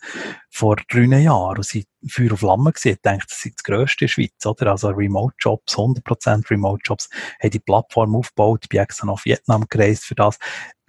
[0.50, 2.94] vor drei Jahren und sie Feuer auf Flammen gesehen.
[2.94, 4.70] Ich denke, das ist das grösste in der Schweiz, oder?
[4.70, 7.08] Also Remote-Jobs, 100% Remote-Jobs,
[7.42, 10.38] haben die Plattform aufgebaut, bin extra nach Vietnam gereist für das.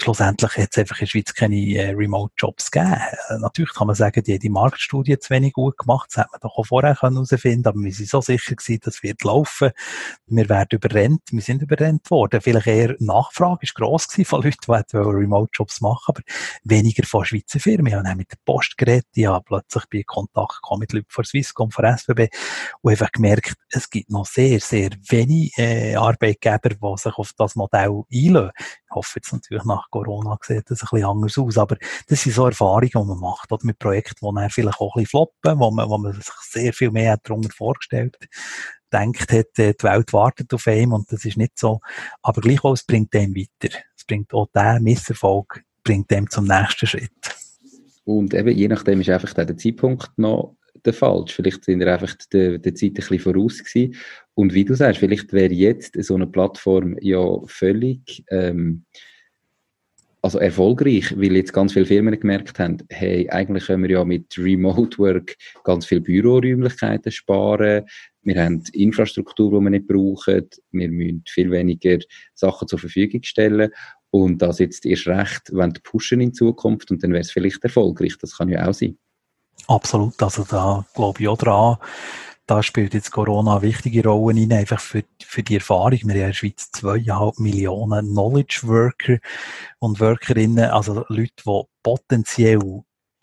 [0.02, 2.96] Schlussendlich hat es einfach in der Schweiz keine äh, Remote-Jobs gegeben.
[3.30, 6.30] Äh, natürlich kann man sagen, die haben die Marktstudie zu wenig gut gemacht, das hätte
[6.32, 9.70] man doch auch vorher herausfinden können, aber wir sind so sicher gewesen, das wird laufen.
[10.26, 12.42] Wir werden überrennt, wir sind überrennt worden.
[12.42, 16.22] Vielleicht eher Nachfrage ist gross gewesen von Leuten, die Remote-Jobs machen, aber
[16.64, 17.88] weniger von Schweizer Firmen.
[17.88, 21.24] Ich habe mit der Post geredet, ich habe plötzlich bei Kontakt gekommen mit Leuten von
[21.24, 22.30] Swisscom, von SBB
[22.82, 27.56] und einfach gemerkt, es gibt noch sehr, sehr wenig äh, Arbeitgeber, die sich auf das
[27.56, 28.52] Modell einlösen.
[28.58, 31.78] Ich hoffe jetzt natürlich nach Corona sieht das ein bisschen anders aus, aber
[32.08, 35.04] das sind so Erfahrungen, die man macht, oder mit Projekten, die dann vielleicht auch ein
[35.04, 38.18] bisschen floppen, wo man, wo man sich sehr viel mehr darunter vorgestellt
[38.92, 41.80] denkt hat, äh, die Welt wartet auf einen und das ist nicht so.
[42.22, 43.76] Aber gleichwohl, es bringt dem weiter.
[43.96, 47.36] Es bringt auch der Misserfolg, bringt dem zum nächsten Schritt.
[48.04, 50.56] Und eben, je nachdem ist einfach der Zeitpunkt noch
[50.86, 51.34] der falsch.
[51.34, 53.96] Vielleicht sind wir einfach der, der Zeit ein bisschen voraus gewesen.
[54.34, 58.86] Und wie du sagst, vielleicht wäre jetzt so eine Plattform ja völlig, ähm,
[60.24, 64.38] also erfolgreich, weil jetzt ganz viele Firmen gemerkt haben, hey, eigentlich können wir ja mit
[64.38, 67.86] Remote Work ganz viele Büroräumlichkeiten sparen.
[68.22, 70.48] Wir haben Infrastruktur, die wir nicht brauchen.
[70.72, 71.98] Wir müssen viel weniger
[72.36, 73.72] Sachen zur Verfügung stellen.
[74.12, 78.18] Und das jetzt erst recht, wenn pushen in Zukunft und dann wäre es vielleicht erfolgreich.
[78.20, 78.98] Das kann ja auch sein.
[79.68, 80.22] Absolut.
[80.22, 81.78] Also da glaube ich auch dran
[82.52, 85.92] da spielt jetzt Corona eine wichtige Rolle rein, einfach für, für die Erfahrung.
[85.92, 89.20] Wir haben in der Schweiz zweieinhalb Millionen Knowledge Worker
[89.80, 92.60] und Workerinnen, also Leute, die potenziell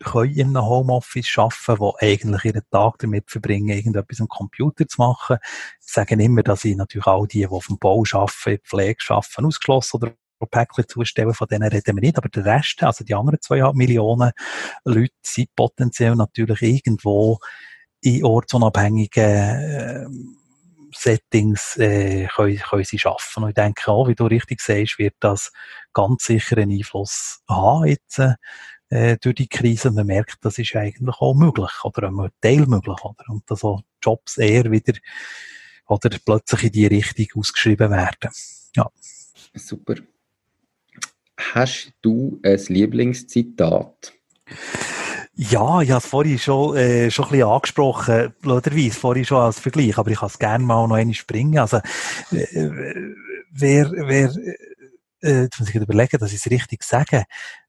[0.02, 4.98] können in einem Homeoffice arbeiten, die eigentlich ihren Tag damit verbringen, irgendetwas am Computer zu
[4.98, 5.36] machen.
[5.78, 9.44] Sie sagen immer, dass sie natürlich auch die, die auf dem Bau arbeiten, Pflege arbeiten,
[9.44, 10.14] ausgeschlossen oder
[10.46, 14.32] Päckchen zustellen, von denen reden wir nicht, aber der Rest, also die anderen zweieinhalb Millionen
[14.84, 17.38] Leute, sind potenziell natürlich irgendwo
[18.00, 20.06] in ortsunabhängigen äh,
[20.94, 23.42] Settings äh, können, können sie schaffen.
[23.42, 25.52] Und ich denke auch, wie du richtig sagst, wird das
[25.92, 28.20] ganz sicher einen Einfluss haben jetzt
[28.90, 29.90] äh, durch die Krise.
[29.90, 32.98] Man merkt, das ist eigentlich auch möglich oder ein Teil möglich.
[33.02, 33.24] Oder?
[33.28, 34.94] Und dass auch Jobs eher wieder
[35.86, 38.30] oder plötzlich in die Richtung ausgeschrieben werden.
[38.76, 38.90] Ja.
[39.54, 39.96] Super.
[41.38, 44.12] Hast du ein Lieblingszitat?
[45.34, 49.60] Ja, ich habe es vorhin schon, äh, schon ein bisschen angesprochen, blöderweise, vorhin schon als
[49.60, 51.60] Vergleich, aber ich kann es gerne mal noch einmal springen.
[51.60, 51.76] Also,
[52.32, 52.70] äh,
[53.52, 54.32] wer, wer,
[55.22, 57.22] äh, jetzt muss ich überlegen, dass ich es richtig sage,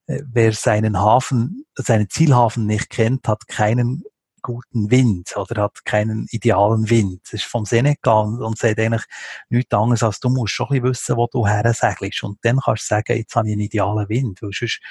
[0.08, 4.04] äh, wer seinen Hafen, seinen Zielhafen nicht kennt, hat keinen
[4.42, 7.22] guten Wind oder hat keinen idealen Wind.
[7.24, 9.06] Das ist vom Senegal und, und sagt eigentlich
[9.50, 12.24] nichts anderes, als du musst schon ein bisschen wissen, wo du her segelst.
[12.24, 14.82] Und dann kannst du sagen, jetzt habe ich einen idealen Wind, weil sonst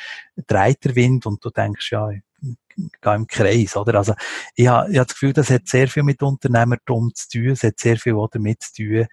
[0.46, 3.96] dreht der Wind und du denkst, ja, gehe im Kreis, oder?
[3.96, 4.14] Also,
[4.55, 7.62] ich habe, ich habe das Gefühl, das hat sehr viel mit Unternehmertum zu tun, es
[7.62, 9.07] hat sehr viel auch damit zu tun,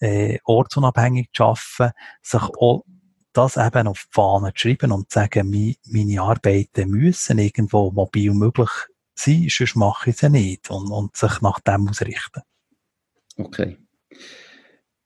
[0.00, 2.84] äh, ortsunabhängig zu arbeiten, sich auch
[3.32, 8.32] das eben auf die Fahne zu schreiben und zu sagen, meine Arbeiten müssen irgendwo mobil
[8.32, 8.70] möglich
[9.18, 12.42] sein, sonst mache ich sie nicht und, und sich nach dem ausrichten.
[13.36, 13.76] Okay.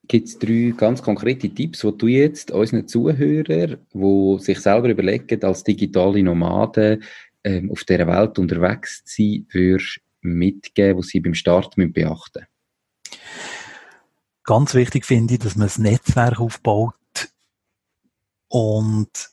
[0.07, 5.43] Gibt es drei ganz konkrete Tipps, die du jetzt unseren Zuhörern, die sich selber überlegen,
[5.45, 7.05] als digitale Nomaden
[7.45, 12.47] ähm, auf dieser Welt unterwegs sein, würdest mitgeben, was sie beim Start beachten müssen?
[14.45, 16.95] Ganz wichtig finde ich, dass man ein Netzwerk aufbaut
[18.49, 19.31] und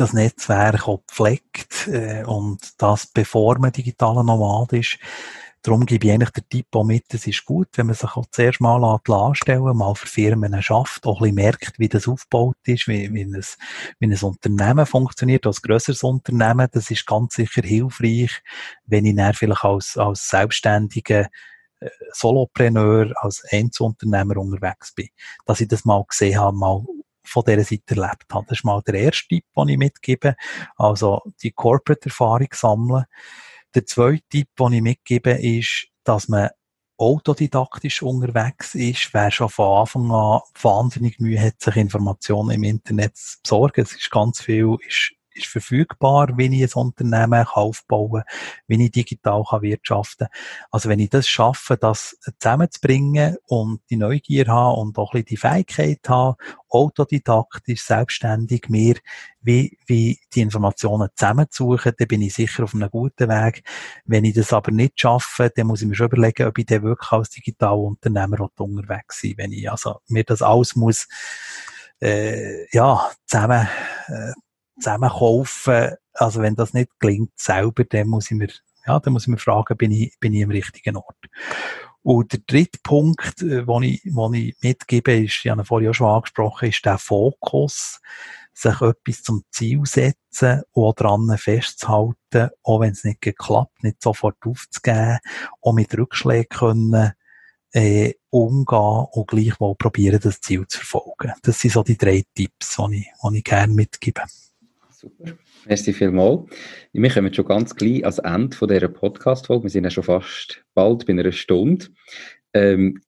[0.00, 4.98] das Netzwerk auch pflegt äh, und das bevor man digitaler Nomad ist.
[5.62, 8.24] Darum gebe ich eigentlich den Tipp auch mit, es ist gut, wenn man sich auch
[8.30, 12.88] zuerst mal anstellen mal für Firmen schafft, auch ein bisschen merkt, wie das aufgebaut ist,
[12.88, 13.44] wie, wie, ein,
[13.98, 16.68] wie ein Unternehmen funktioniert, als grösseres Unternehmen.
[16.72, 18.42] Das ist ganz sicher hilfreich,
[18.86, 21.28] wenn ich dann vielleicht als, als selbstständiger
[21.80, 25.08] äh, Solopreneur, als Einzelunternehmer unterwegs bin.
[25.44, 26.86] Dass ich das mal gesehen habe, mal
[27.24, 28.46] von dieser Seite erlebt habe.
[28.48, 30.36] Das ist mal der erste Tipp, den ich mitgebe.
[30.76, 33.04] Also die Corporate-Erfahrung sammeln.
[33.74, 36.50] Der zweite Tipp, den ich mitgebe, ist, dass man
[36.96, 43.16] autodidaktisch unterwegs ist, wer schon von Anfang an wahnsinnig Mühe hat, sich Informationen im Internet
[43.16, 43.80] zu besorgen.
[43.80, 48.34] Es ist ganz viel, ist ist verfügbar, wie ich ein Unternehmen aufbauen kann,
[48.66, 50.40] wie ich digital wirtschaften kann.
[50.70, 55.26] Also wenn ich das schaffe, das zusammenzubringen und die Neugier habe und auch ein bisschen
[55.26, 56.36] die Fähigkeit habe,
[56.68, 58.94] autodidaktisch, selbstständig mir
[59.42, 63.62] wie, wie die Informationen zusammenzusuchen, dann bin ich sicher auf einem guten Weg.
[64.04, 66.82] Wenn ich das aber nicht schaffe, dann muss ich mir schon überlegen, ob ich dann
[66.82, 71.08] wirklich als Digitalunternehmer unterwegs sein Wenn ich also mir das alles muss,
[72.00, 73.68] äh, ja, zusammen,
[74.08, 74.32] äh,
[74.80, 75.94] zusammen kaufen.
[76.14, 78.48] Also wenn das nicht gelingt selber, dann muss ich mir,
[78.86, 81.16] ja, dann muss ich mir fragen, bin ich, bin ich am richtigen Ort?
[82.02, 85.94] Und der dritte Punkt, den äh, ich, wo ich mitgebe, ist, ich habe vorhin auch
[85.94, 88.00] schon angesprochen, ist der Fokus,
[88.54, 94.36] sich etwas zum Ziel setzen und daran festzuhalten, auch wenn es nicht geklappt, nicht sofort
[94.44, 95.18] aufzugeben,
[95.60, 97.12] auch mit Rückschlägen können,
[97.72, 101.32] äh, umgehen und gleichwohl probieren, das Ziel zu verfolgen.
[101.42, 104.22] Das sind so die drei Tipps, die ich, die ich gerne mitgebe.
[105.00, 105.32] Super.
[105.66, 106.50] Merci vielmals.
[106.92, 109.62] Wir kommen schon ganz gleich ans Ende dieser Podcast-Folge.
[109.62, 111.86] Wir sind ja schon fast bald bei einer Stunde.
[112.52, 113.00] Ähm,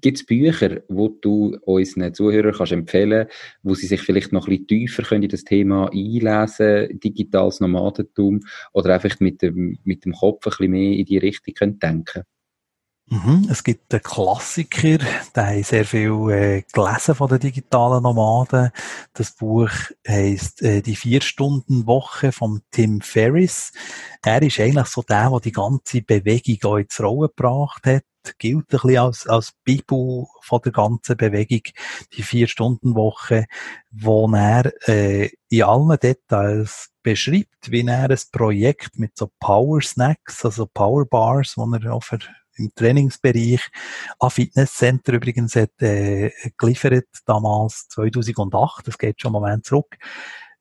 [0.00, 3.26] Gibt es Bücher, wo du unseren Zuhörern kannst empfehlen
[3.64, 8.42] wo sie sich vielleicht noch ein bisschen tiefer können in das Thema einlesen digitales Nomadentum,
[8.72, 12.22] oder einfach mit dem, mit dem Kopf ein bisschen mehr in die Richtung können denken
[13.08, 14.98] Mhm, es gibt einen Klassiker,
[15.36, 18.72] der hat sehr viel äh, gelesen von den digitalen Nomaden.
[19.12, 19.70] Das Buch
[20.08, 23.70] heißt äh, Die Vier-Stunden-Woche von Tim Ferriss.
[24.24, 28.02] Er ist eigentlich so der, der die ganze Bewegung auch ins Rollen gebracht hat.
[28.38, 31.62] Gilt ein bisschen als, als Bibel von der ganzen Bewegung,
[32.12, 33.46] die Vier-Stunden-Woche,
[33.92, 40.44] wo er äh, in allen Details beschreibt, wie er ein Projekt mit so Power Snacks,
[40.44, 42.02] also Power Bars, wo er auch
[42.56, 43.68] im Trainingsbereich.
[44.18, 49.96] An Fitnesscenter übrigens hat, äh, geliefert, damals 2008, das geht schon einen Moment zurück,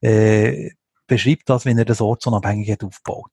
[0.02, 0.72] äh,
[1.08, 3.32] beschreibt das, wie er das ortsunabhängig hat aufgebaut.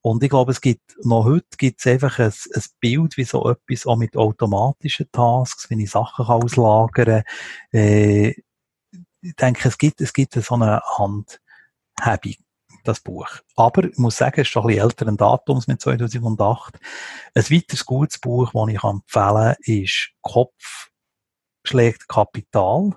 [0.00, 3.48] Und ich glaube, es gibt, noch heute gibt es einfach ein, ein Bild, wie so
[3.50, 7.22] etwas auch mit automatischen Tasks, wenn ich Sachen kann auslagern
[7.72, 8.34] äh,
[9.24, 12.43] ich denke, es gibt, es gibt so eine Handhebung
[12.84, 13.28] das Buch.
[13.56, 16.78] Aber ich muss sagen, es ist schon ein bisschen älteren Datums mit 2008.
[17.34, 20.90] Ein weiteres gutes Buch, das ich empfehlen kann, ist Kopf
[21.66, 22.92] schlägt Kapital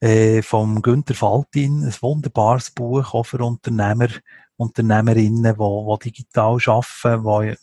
[0.00, 1.84] äh, vom Günter Faltin.
[1.84, 4.08] Ein wunderbares Buch auch für Unternehmer,
[4.56, 7.54] Unternehmerinnen, die, die digital arbeiten, wo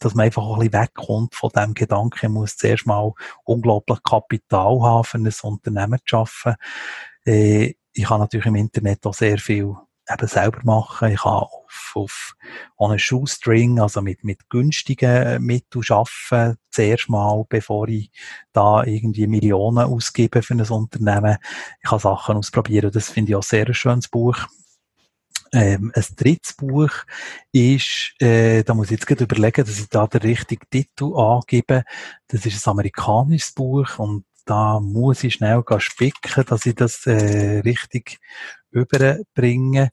[0.00, 3.12] dass man einfach ein bisschen wegkommt von dem Gedanken, man muss zuerst mal
[3.44, 6.56] unglaublich Kapital haben, für ein Unternehmen zu arbeiten.
[7.26, 9.74] Äh, ich habe natürlich im Internet auch sehr viel
[10.10, 11.12] eben selber machen.
[11.12, 12.34] Ich kann auf, auf
[12.76, 18.10] on a Shoestring, also mit, mit günstigen Mitteln arbeiten, zuerst mal, bevor ich
[18.52, 21.36] da irgendwie Millionen ausgebe für ein Unternehmen.
[21.82, 22.90] Ich kann Sachen ausprobieren.
[22.92, 24.38] Das finde ich auch sehr ein schönes Buch.
[25.52, 26.90] Ähm, ein drittes Buch
[27.52, 31.84] ist, äh, da muss ich jetzt gerade überlegen, dass ich da den richtigen Titel angebe.
[32.26, 37.60] Das ist ein amerikanisches Buch und da muss ich schnell spicken, dass ich das äh,
[37.60, 38.18] richtig
[38.70, 39.90] überbringen.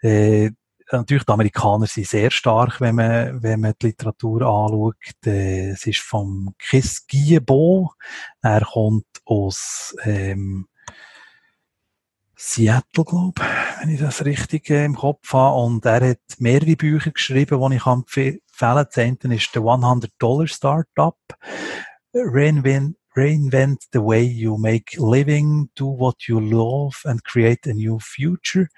[0.00, 0.50] Äh,
[0.92, 4.96] natürlich, die Amerikaner sind sehr stark, wenn man, wenn man die Literatur anschaut.
[5.24, 7.90] Äh, es ist vom Chris Guillemot.
[8.42, 10.68] Er kommt aus ähm,
[12.38, 15.56] Seattle, glaube ich, wenn ich das richtig äh, im Kopf habe.
[15.58, 18.86] Und er hat mehrere Bücher geschrieben, die ich empfehlen kann.
[18.86, 21.18] Das ist The 100-Dollar Startup.
[22.12, 27.98] Reinvent reinvent the way you make living, do what you love and create a new
[27.98, 28.68] future.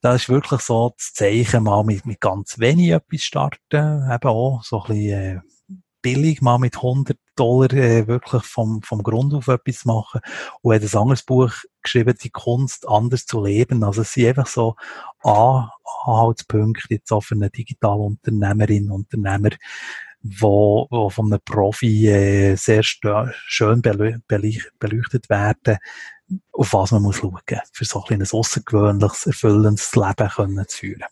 [0.00, 4.62] Das ist wirklich so das Zeichen, mal mit, mit ganz wenig etwas starten, eben auch
[4.64, 5.40] so ein bisschen äh,
[6.02, 10.20] billig, mal mit 100 Dollar äh, wirklich vom, vom Grund auf etwas machen.
[10.60, 11.52] Und hat ein anderes Buch
[11.82, 13.84] geschrieben, die Kunst anders zu leben.
[13.84, 14.74] Also es sind einfach so
[15.22, 19.50] Anhaltspunkte jetzt auch für eine digitale Unternehmerin, Unternehmer,
[20.22, 25.78] wo, wo von einem Profi äh, sehr schön beleuchtet werden,
[26.52, 27.38] auf was man muss schauen,
[27.72, 31.04] für so ein außergewöhnliches, erfüllendes Leben können zu führen.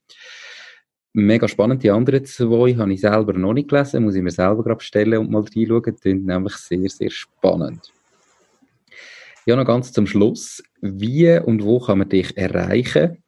[1.14, 1.82] mega spannend.
[1.82, 5.18] Die anderen zwei habe ich selber noch nicht gelesen, muss ich mir selber gerade bestellen
[5.18, 5.96] und mal reinschauen.
[5.96, 7.92] Klingt nämlich sehr, sehr spannend.
[9.46, 10.62] Ja, noch ganz zum Schluss.
[10.80, 13.22] Wie und wo kann man dich erreichen?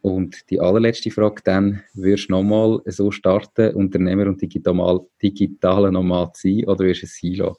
[0.00, 6.36] Und die allerletzte Frage dann, wirst du nochmal so starten, Unternehmer und digital, digitaler Nomad
[6.36, 7.52] sein oder wirst du es sein?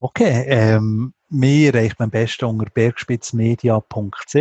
[0.00, 4.34] Okay, ähm, mir erreicht man am besten unter bergspitzmedia.ch,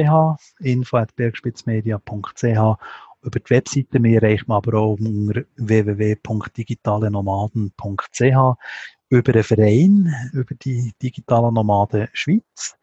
[0.61, 2.78] info at bergspitzmedia.ch
[3.22, 4.03] über die Webseite.
[4.03, 8.57] Wir erreichen aber auch unter www.digitalenomaden.ch
[9.11, 12.76] über einen Verein, über die Digitalen Nomaden Schweiz.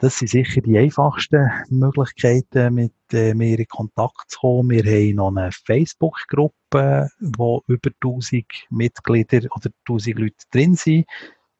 [0.00, 4.70] Das sind sicher die einfachsten Möglichkeiten, mit äh, mir in Kontakt zu kommen.
[4.70, 11.04] Wir haben noch eine Facebook-Gruppe, wo über 1000 Mitglieder oder 1000 Leute drin sind.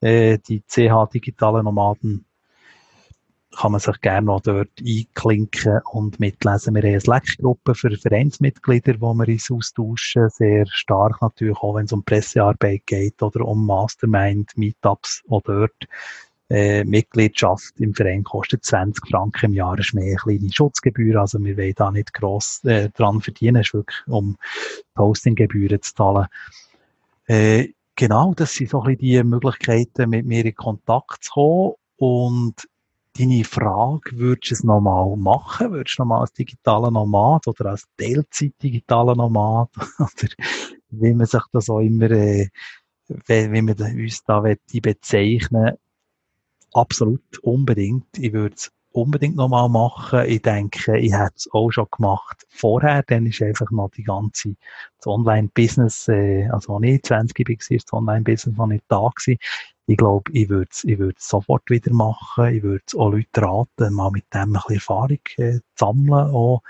[0.01, 2.27] Äh, die CH Digitalen Nomaden
[3.57, 6.75] kann man sich gerne noch dort einklinken und mitlesen.
[6.75, 10.29] Wir haben eine Slack-Gruppe für Vereinsmitglieder, wo wir uns austauschen.
[10.29, 15.87] Sehr stark natürlich auch, wenn es um Pressearbeit geht oder um Mastermind, Meetups auch dort.
[16.51, 21.39] Äh, Mitgliedschaft im Verein kostet 20 Franken im Jahr, ist mehr eine kleine Schutzgebühr, also
[21.45, 24.39] wir wollen da nicht gross äh, dran verdienen, es ist wirklich um
[24.95, 26.27] Postinggebühren zu zahlen.
[27.27, 31.73] Äh, genau, das sind so ein bisschen die Möglichkeiten, mit mir in Kontakt zu kommen
[31.99, 32.55] und
[33.19, 35.73] deine Frage, würdest du es nochmal machen?
[35.73, 40.33] Würdest du nochmal als digitaler Nomad oder als Teilzeit digitaler Nomad oder
[40.91, 42.49] wie man sich das auch immer äh,
[43.09, 45.77] wie, wie wir uns da bezeichnen
[46.73, 48.07] absolut unbedingt.
[48.19, 48.71] Ich würde es
[49.03, 50.25] unbedingt nochmal machen.
[50.27, 53.03] Ich denke, ich hätte es auch schon gemacht vorher.
[53.03, 54.55] Dann ist einfach noch die ganze
[55.05, 59.39] Online-Business, äh, also als ich 20 war, das Online-Business noch nicht da gewesen.
[59.87, 62.55] Ich glaube, ich würde es ich würd's sofort wieder machen.
[62.55, 66.63] Ich würde auch Leute raten, mal mit dem ein bisschen Erfahrung äh, zu sammeln, auch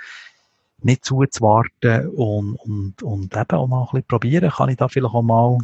[0.81, 4.51] nicht zuzuwarten und, und, und eben auch mal ein bisschen probieren.
[4.51, 5.59] Kann ich da vielleicht auch mal